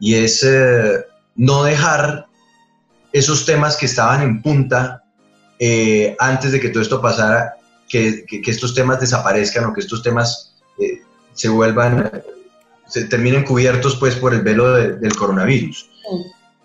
y 0.00 0.14
es 0.14 0.42
eh, 0.44 1.04
no 1.36 1.64
dejar 1.64 2.26
esos 3.12 3.44
temas 3.46 3.76
que 3.76 3.86
estaban 3.86 4.22
en 4.22 4.42
punta 4.42 5.02
eh, 5.58 6.16
antes 6.18 6.52
de 6.52 6.60
que 6.60 6.68
todo 6.68 6.82
esto 6.82 7.00
pasara, 7.00 7.56
que, 7.88 8.24
estos 8.46 8.74
temas 8.74 9.00
desaparezcan 9.00 9.64
o 9.64 9.72
que 9.72 9.80
estos 9.80 10.02
temas 10.02 10.54
eh, 10.78 11.00
se 11.32 11.48
vuelvan, 11.48 12.22
se 12.86 13.04
terminen 13.04 13.44
cubiertos 13.44 13.96
pues 13.96 14.14
por 14.14 14.34
el 14.34 14.42
velo 14.42 14.72
del 14.72 15.16
coronavirus. 15.16 15.90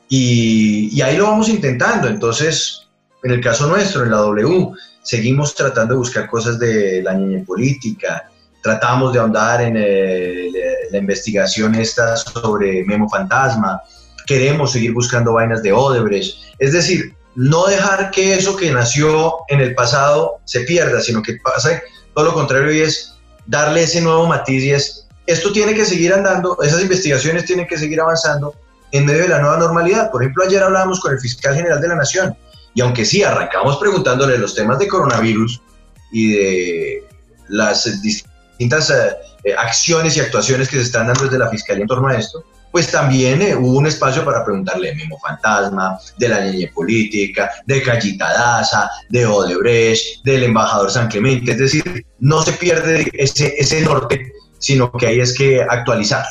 Y, 0.10 0.90
y, 0.92 1.02
ahí 1.02 1.18
lo 1.18 1.26
vamos 1.26 1.50
intentando. 1.50 2.08
Entonces, 2.08 2.88
en 3.24 3.32
el 3.32 3.42
caso 3.42 3.68
nuestro, 3.68 4.04
en 4.04 4.12
la 4.12 4.18
W, 4.18 4.72
seguimos 5.02 5.56
tratando 5.56 5.96
de 5.96 6.00
buscar 6.00 6.30
cosas 6.30 6.60
de 6.60 7.02
la 7.02 7.14
niña 7.14 7.44
política, 7.44 8.30
tratamos 8.64 9.14
de 9.14 9.20
ahondar 9.20 9.62
en 9.62 9.76
la 10.92 10.98
investigación 10.98 11.76
esta 11.76 12.16
sobre 12.16 12.84
Memo 12.86 13.10
Fantasma, 13.10 13.82
queremos 14.26 14.72
seguir 14.72 14.94
buscando 14.94 15.34
vainas 15.34 15.62
de 15.62 15.74
Odebrecht, 15.74 16.38
es 16.58 16.72
decir, 16.72 17.14
no 17.36 17.66
dejar 17.66 18.10
que 18.12 18.36
eso 18.36 18.56
que 18.56 18.72
nació 18.72 19.36
en 19.50 19.60
el 19.60 19.76
pasado 19.76 20.40
se 20.46 20.62
pierda, 20.62 21.02
sino 21.02 21.22
que 21.22 21.38
pase 21.44 21.82
todo 22.14 22.26
lo 22.26 22.34
contrario 22.34 22.72
y 22.72 22.82
es 22.82 23.16
darle 23.48 23.84
ese 23.84 24.02
nuevo 24.02 24.28
matiz 24.28 24.64
y 24.64 24.72
es, 24.72 25.08
esto 25.26 25.52
tiene 25.52 25.74
que 25.74 25.86
seguir 25.86 26.14
andando, 26.14 26.58
esas 26.62 26.82
investigaciones 26.82 27.46
tienen 27.46 27.68
que 27.68 27.78
seguir 27.78 28.00
avanzando 28.00 28.56
en 28.92 29.06
medio 29.06 29.24
de 29.24 29.30
la 29.30 29.40
nueva 29.40 29.58
normalidad. 29.58 30.12
Por 30.12 30.22
ejemplo, 30.22 30.44
ayer 30.46 30.62
hablábamos 30.62 31.00
con 31.00 31.12
el 31.12 31.20
fiscal 31.20 31.56
general 31.56 31.82
de 31.82 31.88
la 31.88 31.96
Nación 31.96 32.38
y 32.76 32.82
aunque 32.82 33.04
sí 33.04 33.24
arrancamos 33.24 33.78
preguntándole 33.78 34.38
los 34.38 34.56
temas 34.56 34.80
de 34.80 34.88
coronavirus 34.88 35.62
y 36.12 36.34
de 36.34 37.08
las 37.50 38.02
distintas 38.02 38.33
distintas 38.58 38.90
eh, 38.90 39.16
eh, 39.44 39.54
acciones 39.58 40.16
y 40.18 40.20
actuaciones 40.20 40.70
que 40.70 40.78
se 40.78 40.84
están 40.84 41.08
dando 41.08 41.26
desde 41.26 41.38
la 41.38 41.50
Fiscalía 41.50 41.82
en 41.84 41.88
torno 41.88 42.08
a 42.08 42.18
esto, 42.18 42.44
pues 42.72 42.90
también 42.90 43.42
eh, 43.42 43.56
hubo 43.56 43.78
un 43.78 43.86
espacio 43.86 44.26
para 44.26 44.44
preguntarle 44.44 44.90
de 44.90 44.96
Memo 44.96 45.20
Fantasma, 45.20 46.00
de 46.18 46.28
la 46.28 46.42
niña 46.42 46.70
política, 46.74 47.50
de 47.66 47.84
Callita 47.84 48.34
Daza, 48.34 48.90
de 49.10 49.26
Odebrecht, 49.26 50.24
del 50.24 50.44
embajador 50.44 50.90
San 50.90 51.08
Clemente, 51.08 51.52
es 51.52 51.58
decir, 51.60 52.06
no 52.20 52.42
se 52.42 52.54
pierde 52.54 53.10
ese, 53.14 53.54
ese 53.58 53.82
norte, 53.82 54.32
sino 54.58 54.92
que 54.92 55.08
hay 55.08 55.20
es 55.20 55.38
que 55.38 55.62
actualizar. 55.62 56.26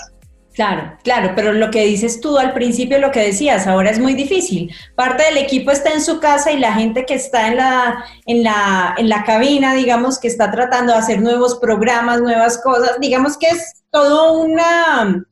Claro, 0.54 0.98
claro, 1.02 1.32
pero 1.34 1.54
lo 1.54 1.70
que 1.70 1.84
dices 1.86 2.20
tú 2.20 2.36
al 2.36 2.52
principio, 2.52 2.98
lo 2.98 3.10
que 3.10 3.20
decías, 3.20 3.66
ahora 3.66 3.90
es 3.90 3.98
muy 3.98 4.12
difícil. 4.12 4.70
Parte 4.94 5.22
del 5.24 5.38
equipo 5.38 5.70
está 5.70 5.92
en 5.92 6.02
su 6.02 6.20
casa 6.20 6.52
y 6.52 6.58
la 6.58 6.74
gente 6.74 7.06
que 7.06 7.14
está 7.14 7.48
en 7.48 7.56
la, 7.56 8.04
en 8.26 8.42
la, 8.42 8.94
en 8.98 9.08
la 9.08 9.24
cabina, 9.24 9.72
digamos, 9.72 10.20
que 10.20 10.28
está 10.28 10.50
tratando 10.50 10.92
de 10.92 10.98
hacer 10.98 11.22
nuevos 11.22 11.58
programas, 11.58 12.20
nuevas 12.20 12.58
cosas, 12.58 13.00
digamos 13.00 13.38
que 13.38 13.46
es 13.46 13.82
todo 13.90 14.40
una, 14.40 15.24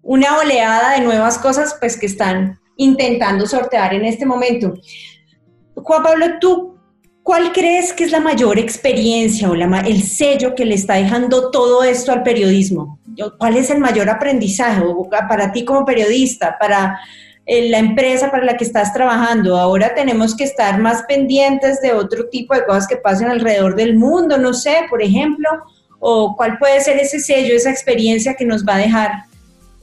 una 0.00 0.38
oleada 0.38 0.92
de 0.92 1.00
nuevas 1.02 1.36
cosas, 1.36 1.76
pues 1.78 1.98
que 1.98 2.06
están 2.06 2.58
intentando 2.76 3.46
sortear 3.46 3.92
en 3.92 4.06
este 4.06 4.24
momento. 4.24 4.72
Juan 5.74 6.02
Pablo, 6.02 6.26
tú 6.40 6.77
¿Cuál 7.28 7.52
crees 7.52 7.92
que 7.92 8.04
es 8.04 8.10
la 8.10 8.20
mayor 8.20 8.58
experiencia 8.58 9.50
o 9.50 9.54
la, 9.54 9.80
el 9.80 10.02
sello 10.02 10.54
que 10.54 10.64
le 10.64 10.74
está 10.74 10.94
dejando 10.94 11.50
todo 11.50 11.84
esto 11.84 12.10
al 12.10 12.22
periodismo? 12.22 12.98
¿Cuál 13.36 13.58
es 13.58 13.68
el 13.68 13.80
mayor 13.80 14.08
aprendizaje 14.08 14.80
para 15.28 15.52
ti 15.52 15.62
como 15.62 15.84
periodista, 15.84 16.56
para 16.58 16.98
eh, 17.44 17.68
la 17.68 17.80
empresa 17.80 18.30
para 18.30 18.46
la 18.46 18.56
que 18.56 18.64
estás 18.64 18.94
trabajando? 18.94 19.58
Ahora 19.58 19.94
tenemos 19.94 20.34
que 20.34 20.44
estar 20.44 20.80
más 20.80 21.02
pendientes 21.02 21.82
de 21.82 21.92
otro 21.92 22.30
tipo 22.30 22.54
de 22.54 22.64
cosas 22.64 22.88
que 22.88 22.96
pasen 22.96 23.28
alrededor 23.28 23.76
del 23.76 23.94
mundo, 23.94 24.38
no 24.38 24.54
sé, 24.54 24.86
por 24.88 25.02
ejemplo, 25.02 25.50
o 26.00 26.34
cuál 26.34 26.56
puede 26.56 26.80
ser 26.80 26.96
ese 26.96 27.20
sello, 27.20 27.54
esa 27.54 27.68
experiencia 27.68 28.36
que 28.36 28.46
nos 28.46 28.64
va 28.64 28.76
a 28.76 28.78
dejar 28.78 29.12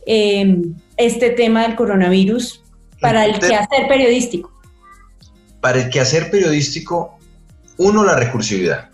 em, 0.07 0.73
este 0.97 1.29
tema 1.29 1.61
del 1.61 1.75
coronavirus 1.75 2.63
para 2.99 3.23
el 3.23 3.37
quehacer 3.37 3.87
periodístico. 3.87 4.51
Para 5.61 5.83
el 5.83 5.89
quehacer 5.91 6.31
periodístico, 6.31 7.15
uno, 7.77 8.03
la 8.03 8.15
recursividad. 8.15 8.89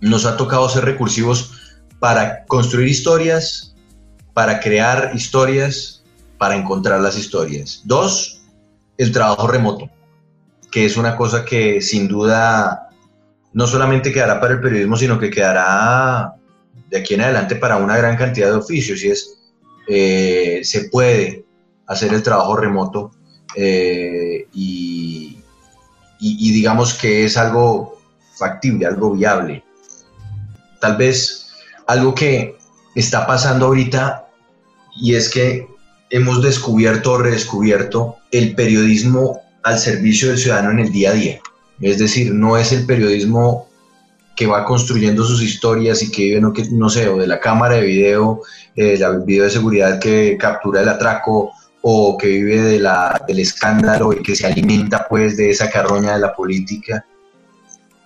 Nos 0.00 0.26
ha 0.26 0.36
tocado 0.36 0.68
ser 0.68 0.84
recursivos 0.84 1.78
para 1.98 2.44
construir 2.46 2.88
historias, 2.88 3.74
para 4.34 4.60
crear 4.60 5.12
historias, 5.14 6.02
para 6.38 6.56
encontrar 6.56 7.00
las 7.00 7.16
historias. 7.16 7.82
Dos, 7.84 8.42
el 8.98 9.12
trabajo 9.12 9.46
remoto, 9.46 9.88
que 10.70 10.84
es 10.84 10.96
una 10.96 11.16
cosa 11.16 11.44
que 11.44 11.80
sin 11.80 12.08
duda 12.08 12.88
no 13.52 13.66
solamente 13.66 14.12
quedará 14.12 14.40
para 14.40 14.54
el 14.54 14.60
periodismo, 14.60 14.96
sino 14.96 15.18
que 15.18 15.30
quedará 15.30 16.34
de 16.88 16.98
aquí 16.98 17.14
en 17.14 17.20
adelante 17.22 17.56
para 17.56 17.76
una 17.76 17.96
gran 17.96 18.16
cantidad 18.16 18.48
de 18.48 18.56
oficios 18.56 19.02
y 19.02 19.10
es, 19.10 19.38
eh, 19.88 20.60
se 20.64 20.88
puede 20.88 21.44
hacer 21.86 22.12
el 22.12 22.22
trabajo 22.22 22.56
remoto 22.56 23.10
eh, 23.54 24.46
y, 24.52 25.21
y, 26.24 26.52
digamos 26.52 26.94
que 26.94 27.24
es 27.24 27.36
algo 27.36 27.98
factible, 28.36 28.86
algo 28.86 29.12
viable. 29.12 29.64
Tal 30.80 30.96
vez 30.96 31.48
algo 31.88 32.14
que 32.14 32.56
está 32.94 33.26
pasando 33.26 33.66
ahorita 33.66 34.28
y 34.96 35.16
es 35.16 35.28
que 35.28 35.66
hemos 36.10 36.40
descubierto 36.40 37.12
o 37.12 37.18
redescubierto 37.18 38.16
el 38.30 38.54
periodismo 38.54 39.40
al 39.64 39.78
servicio 39.78 40.28
del 40.28 40.38
ciudadano 40.38 40.70
en 40.70 40.78
el 40.78 40.92
día 40.92 41.10
a 41.10 41.14
día. 41.14 41.40
Es 41.80 41.98
decir, 41.98 42.32
no 42.32 42.56
es 42.56 42.70
el 42.70 42.86
periodismo 42.86 43.68
que 44.36 44.46
va 44.46 44.64
construyendo 44.64 45.24
sus 45.24 45.42
historias 45.42 46.02
y 46.02 46.10
que 46.10 46.22
vive, 46.22 46.40
no, 46.70 46.88
sé, 46.88 47.08
o 47.08 47.18
de 47.18 47.26
la 47.26 47.40
cámara 47.40 47.76
de 47.76 47.82
video, 47.82 48.42
eh, 48.76 48.98
el 49.00 49.22
video 49.24 49.44
de 49.44 49.50
seguridad 49.50 49.98
que 49.98 50.36
captura 50.38 50.82
el 50.82 50.88
atraco, 50.88 51.52
o 51.82 52.16
que 52.16 52.28
vive 52.28 52.62
del 52.62 53.38
escándalo 53.38 54.12
y 54.12 54.22
que 54.22 54.36
se 54.36 54.46
alimenta 54.46 55.06
pues 55.08 55.36
de 55.36 55.50
esa 55.50 55.68
carroña 55.68 56.14
de 56.14 56.20
la 56.20 56.34
política, 56.34 57.04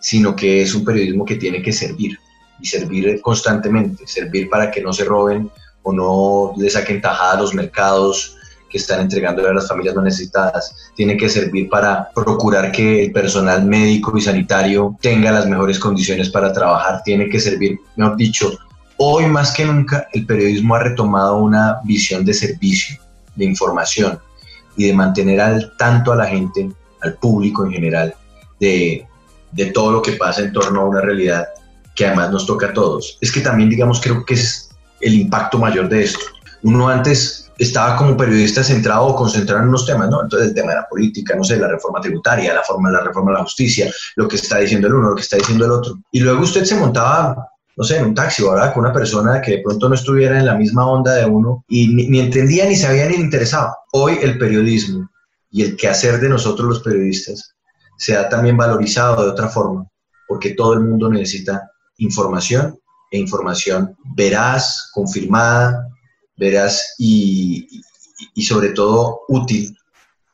sino 0.00 0.34
que 0.34 0.62
es 0.62 0.74
un 0.74 0.84
periodismo 0.84 1.24
que 1.24 1.36
tiene 1.36 1.62
que 1.62 1.72
servir 1.72 2.18
y 2.58 2.66
servir 2.66 3.20
constantemente, 3.20 4.06
servir 4.06 4.48
para 4.48 4.70
que 4.70 4.80
no 4.80 4.92
se 4.92 5.04
roben 5.04 5.50
o 5.82 5.92
no 5.92 6.54
le 6.56 6.70
saquen 6.70 7.02
tajada 7.02 7.32
a 7.32 7.40
los 7.40 7.54
mercados 7.54 8.36
que 8.70 8.78
están 8.78 9.00
entregando 9.00 9.46
a 9.46 9.52
las 9.52 9.68
familias 9.68 9.94
no 9.94 10.02
necesitadas. 10.02 10.74
Tiene 10.96 11.16
que 11.18 11.28
servir 11.28 11.68
para 11.68 12.10
procurar 12.14 12.72
que 12.72 13.04
el 13.04 13.12
personal 13.12 13.64
médico 13.66 14.16
y 14.16 14.22
sanitario 14.22 14.96
tenga 15.02 15.30
las 15.30 15.46
mejores 15.46 15.78
condiciones 15.78 16.30
para 16.30 16.52
trabajar. 16.52 17.02
Tiene 17.04 17.28
que 17.28 17.38
servir, 17.38 17.78
mejor 17.94 18.16
dicho, 18.16 18.58
hoy 18.96 19.26
más 19.26 19.52
que 19.52 19.66
nunca 19.66 20.08
el 20.14 20.24
periodismo 20.24 20.74
ha 20.74 20.82
retomado 20.82 21.36
una 21.36 21.80
visión 21.84 22.24
de 22.24 22.32
servicio 22.34 23.05
de 23.36 23.44
información 23.44 24.18
y 24.76 24.86
de 24.86 24.92
mantener 24.92 25.40
al 25.40 25.76
tanto 25.76 26.12
a 26.12 26.16
la 26.16 26.26
gente, 26.26 26.70
al 27.00 27.14
público 27.14 27.64
en 27.64 27.72
general, 27.72 28.14
de, 28.60 29.06
de 29.52 29.66
todo 29.66 29.92
lo 29.92 30.02
que 30.02 30.12
pasa 30.12 30.42
en 30.42 30.52
torno 30.52 30.80
a 30.80 30.84
una 30.84 31.00
realidad 31.00 31.46
que 31.94 32.06
además 32.06 32.30
nos 32.30 32.46
toca 32.46 32.66
a 32.66 32.72
todos. 32.72 33.18
Es 33.20 33.32
que 33.32 33.40
también, 33.40 33.70
digamos, 33.70 34.00
creo 34.00 34.24
que 34.24 34.34
es 34.34 34.70
el 35.00 35.14
impacto 35.14 35.58
mayor 35.58 35.88
de 35.88 36.04
esto. 36.04 36.20
Uno 36.62 36.88
antes 36.88 37.50
estaba 37.58 37.96
como 37.96 38.16
periodista 38.16 38.62
centrado 38.62 39.06
o 39.06 39.16
concentrado 39.16 39.62
en 39.62 39.68
unos 39.68 39.86
temas, 39.86 40.10
¿no? 40.10 40.22
Entonces 40.22 40.48
el 40.48 40.54
tema 40.54 40.70
de 40.70 40.76
la 40.76 40.88
política, 40.88 41.34
no 41.34 41.42
sé, 41.42 41.56
la 41.56 41.68
reforma 41.68 42.00
tributaria, 42.00 42.54
la, 42.54 42.62
forma, 42.62 42.90
la 42.90 43.00
reforma 43.00 43.30
de 43.32 43.38
la 43.38 43.44
justicia, 43.44 43.90
lo 44.16 44.28
que 44.28 44.36
está 44.36 44.58
diciendo 44.58 44.88
el 44.88 44.94
uno, 44.94 45.10
lo 45.10 45.14
que 45.14 45.22
está 45.22 45.36
diciendo 45.36 45.64
el 45.64 45.70
otro. 45.70 45.98
Y 46.12 46.20
luego 46.20 46.42
usted 46.42 46.64
se 46.64 46.76
montaba 46.76 47.48
no 47.76 47.84
sé, 47.84 47.98
en 47.98 48.06
un 48.06 48.14
taxi 48.14 48.42
o 48.42 48.50
con 48.72 48.84
una 48.84 48.92
persona 48.92 49.40
que 49.40 49.52
de 49.52 49.62
pronto 49.62 49.88
no 49.88 49.94
estuviera 49.94 50.38
en 50.38 50.46
la 50.46 50.54
misma 50.54 50.86
onda 50.86 51.14
de 51.14 51.26
uno 51.26 51.64
y 51.68 51.88
ni, 51.94 52.18
entendía 52.18 52.66
ni 52.66 52.74
sabía 52.74 53.06
ni 53.06 53.16
le 53.16 53.22
interesaba. 53.22 53.76
Hoy 53.92 54.18
el 54.22 54.38
periodismo 54.38 55.10
y 55.50 55.62
el 55.62 55.76
quehacer 55.76 56.18
de 56.18 56.30
nosotros 56.30 56.68
los 56.68 56.82
periodistas 56.82 57.54
se 57.98 58.16
ha 58.16 58.28
también 58.28 58.56
valorizado 58.56 59.22
de 59.22 59.30
otra 59.30 59.48
forma, 59.48 59.86
porque 60.26 60.54
todo 60.54 60.72
el 60.72 60.80
mundo 60.80 61.10
necesita 61.10 61.70
información 61.98 62.78
e 63.10 63.18
información 63.18 63.94
veraz, 64.16 64.90
confirmada, 64.92 65.86
veraz 66.36 66.94
y, 66.98 67.68
y 68.34 68.42
sobre 68.42 68.70
todo 68.70 69.20
útil 69.28 69.76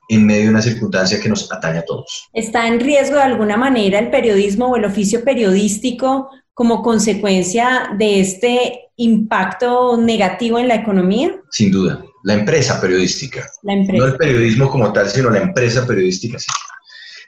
en 0.09 0.27
medio 0.27 0.45
de 0.45 0.51
una 0.51 0.63
circunstancia 0.63 1.21
que 1.21 1.29
nos 1.29 1.51
atañe 1.51 1.79
a 1.79 1.85
todos. 1.85 2.29
¿Está 2.33 2.69
en 2.69 2.81
riesgo 2.81 3.17
de 3.17 3.23
alguna 3.23 3.57
manera 3.57 3.99
el 3.99 4.11
periodismo 4.11 4.69
o 4.69 4.77
el 4.77 4.85
oficio 4.85 5.25
periodístico 5.25 6.29
como 6.55 6.83
consecuencia 6.83 7.91
de 7.97 8.21
este 8.21 8.91
impacto 8.97 9.97
negativo 9.97 10.59
en 10.59 10.69
la 10.69 10.75
economía? 10.77 11.41
Sin 11.51 11.71
duda, 11.71 12.05
la 12.25 12.35
empresa 12.35 12.81
periodística. 12.81 13.47
No 13.63 14.05
el 14.05 14.17
periodismo 14.17 14.71
como 14.71 14.93
tal, 14.93 15.09
sino 15.09 15.31
la 15.31 15.41
empresa 15.41 15.87
periodística, 15.87 16.39
sí. 16.39 16.51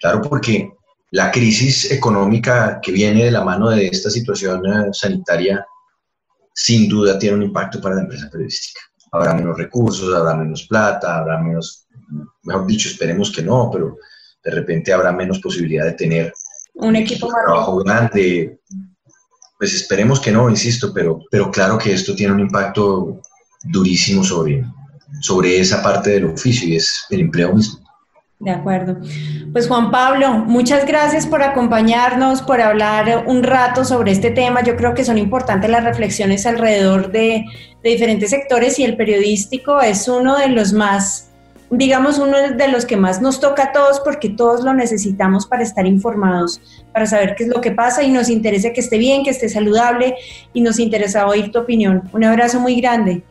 Claro, 0.00 0.20
porque 0.22 0.70
la 1.12 1.30
crisis 1.30 1.90
económica 1.90 2.80
que 2.82 2.92
viene 2.92 3.24
de 3.24 3.30
la 3.30 3.44
mano 3.44 3.70
de 3.70 3.87
esta 3.87 4.10
situación 4.10 4.66
eh, 4.66 4.88
sanitaria, 4.92 5.64
sin 6.52 6.88
duda 6.88 7.18
tiene 7.18 7.37
un 7.37 7.44
impacto 7.44 7.80
para 7.80 7.94
la 7.94 8.02
empresa 8.02 8.28
periodística. 8.30 8.80
Habrá 9.12 9.32
menos 9.34 9.56
recursos, 9.56 10.14
habrá 10.14 10.34
menos 10.34 10.66
plata, 10.66 11.18
habrá 11.18 11.40
menos, 11.40 11.87
mejor 12.42 12.66
dicho, 12.66 12.88
esperemos 12.88 13.30
que 13.30 13.42
no, 13.42 13.70
pero 13.72 13.96
de 14.42 14.50
repente 14.50 14.92
habrá 14.92 15.12
menos 15.12 15.38
posibilidad 15.38 15.84
de 15.84 15.92
tener 15.92 16.32
un 16.74 16.96
equipo 16.96 17.28
de 17.28 17.34
trabajo 17.44 17.76
grande, 17.78 18.58
pues 19.64 19.77
esperemos 19.77 20.20
que 20.20 20.31
no, 20.31 20.50
insisto, 20.50 20.92
pero, 20.92 21.22
pero 21.31 21.50
claro 21.50 21.79
que 21.79 21.90
esto 21.90 22.14
tiene 22.14 22.35
un 22.35 22.40
impacto 22.40 23.22
durísimo 23.62 24.22
sobre, 24.22 24.62
sobre 25.22 25.59
esa 25.59 25.83
parte 25.83 26.11
del 26.11 26.27
oficio 26.27 26.68
y 26.68 26.77
es 26.77 27.07
el 27.09 27.20
empleo 27.20 27.55
mismo. 27.55 27.81
De 28.40 28.50
acuerdo. 28.50 28.98
Pues 29.55 29.66
Juan 29.66 29.90
Pablo, 29.90 30.35
muchas 30.35 30.85
gracias 30.85 31.27
por 31.27 31.42
acompañarnos, 31.42 32.42
por 32.42 32.61
hablar 32.61 33.24
un 33.27 33.42
rato 33.42 33.87
sobre 33.87 34.12
este 34.12 34.31
tema. 34.31 34.62
Yo 34.62 34.77
creo 34.77 34.92
que 34.92 35.03
son 35.03 35.16
importantes 35.16 35.70
las 35.70 35.83
reflexiones 35.83 36.44
alrededor 36.44 37.11
de, 37.11 37.46
de 37.83 37.88
diferentes 37.88 38.29
sectores 38.29 38.79
y 38.79 38.85
el 38.85 38.98
periodístico 38.98 39.81
es 39.81 40.07
uno 40.09 40.37
de 40.37 40.48
los 40.48 40.74
más 40.74 41.31
digamos, 41.78 42.18
uno 42.18 42.37
de 42.56 42.68
los 42.68 42.84
que 42.84 42.96
más 42.96 43.20
nos 43.20 43.40
toca 43.40 43.64
a 43.64 43.72
todos 43.72 44.00
porque 44.00 44.28
todos 44.30 44.64
lo 44.64 44.74
necesitamos 44.74 45.46
para 45.46 45.62
estar 45.62 45.87
informados, 45.87 46.60
para 46.92 47.06
saber 47.06 47.34
qué 47.37 47.44
es 47.44 47.48
lo 47.48 47.60
que 47.60 47.70
pasa 47.70 48.02
y 48.02 48.10
nos 48.10 48.28
interesa 48.28 48.72
que 48.72 48.80
esté 48.80 48.98
bien, 48.98 49.24
que 49.24 49.30
esté 49.30 49.48
saludable 49.48 50.14
y 50.52 50.60
nos 50.60 50.78
interesa 50.78 51.26
oír 51.26 51.50
tu 51.52 51.58
opinión. 51.58 52.08
Un 52.12 52.24
abrazo 52.24 52.60
muy 52.60 52.80
grande. 52.80 53.22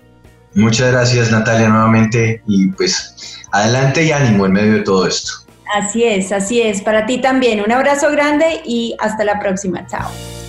Muchas 0.55 0.91
gracias 0.91 1.31
Natalia 1.31 1.67
nuevamente 1.69 2.43
y 2.45 2.67
pues 2.69 3.41
adelante 3.51 4.03
y 4.03 4.11
ánimo 4.11 4.45
en 4.45 4.51
medio 4.53 4.73
de 4.73 4.81
todo 4.81 5.07
esto. 5.07 5.31
Así 5.73 6.03
es, 6.03 6.31
así 6.31 6.61
es. 6.61 6.81
Para 6.81 7.05
ti 7.05 7.19
también. 7.19 7.61
Un 7.61 7.71
abrazo 7.71 8.11
grande 8.11 8.61
y 8.63 8.95
hasta 8.99 9.23
la 9.23 9.39
próxima. 9.39 9.85
Chao. 9.87 10.42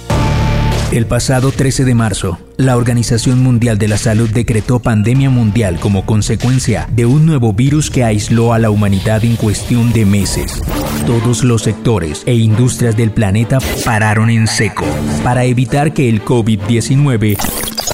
El 0.93 1.07
pasado 1.07 1.51
13 1.51 1.85
de 1.85 1.95
marzo, 1.95 2.39
la 2.57 2.77
Organización 2.77 3.43
Mundial 3.43 3.79
de 3.79 3.89
la 3.89 3.97
Salud 3.97 4.31
decretó 4.31 4.79
pandemia 4.79 5.29
mundial 5.29 5.81
como 5.81 6.07
consecuencia 6.07 6.89
de 6.93 7.05
un 7.05 7.27
nuevo 7.27 7.53
virus 7.53 7.91
que 7.91 8.05
aisló 8.05 8.53
a 8.53 8.59
la 8.59 8.71
humanidad 8.71 9.25
en 9.25 9.37
cuestión 9.37 9.93
de 9.93 10.05
meses. 10.07 10.63
Todos 11.07 11.43
los 11.43 11.63
sectores 11.63 12.23
e 12.27 12.35
industrias 12.35 12.97
del 12.97 13.11
planeta 13.11 13.59
pararon 13.85 14.31
en 14.31 14.47
seco 14.47 14.85
para 15.25 15.45
evitar 15.45 15.93
que 15.93 16.09
el 16.09 16.25
COVID-19 16.25 17.39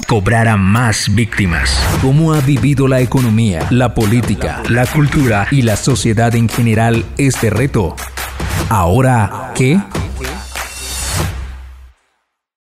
cobrara 0.07 0.57
más 0.57 1.13
víctimas. 1.15 1.79
¿Cómo 2.01 2.33
ha 2.33 2.41
vivido 2.41 2.87
la 2.87 2.99
economía, 2.99 3.65
la 3.71 3.93
política, 3.95 4.61
la 4.69 4.85
cultura 4.85 5.47
y 5.51 5.63
la 5.63 5.75
sociedad 5.75 6.35
en 6.35 6.49
general 6.49 7.05
este 7.17 7.49
reto? 7.49 7.95
Ahora, 8.69 9.51
¿qué? 9.55 9.79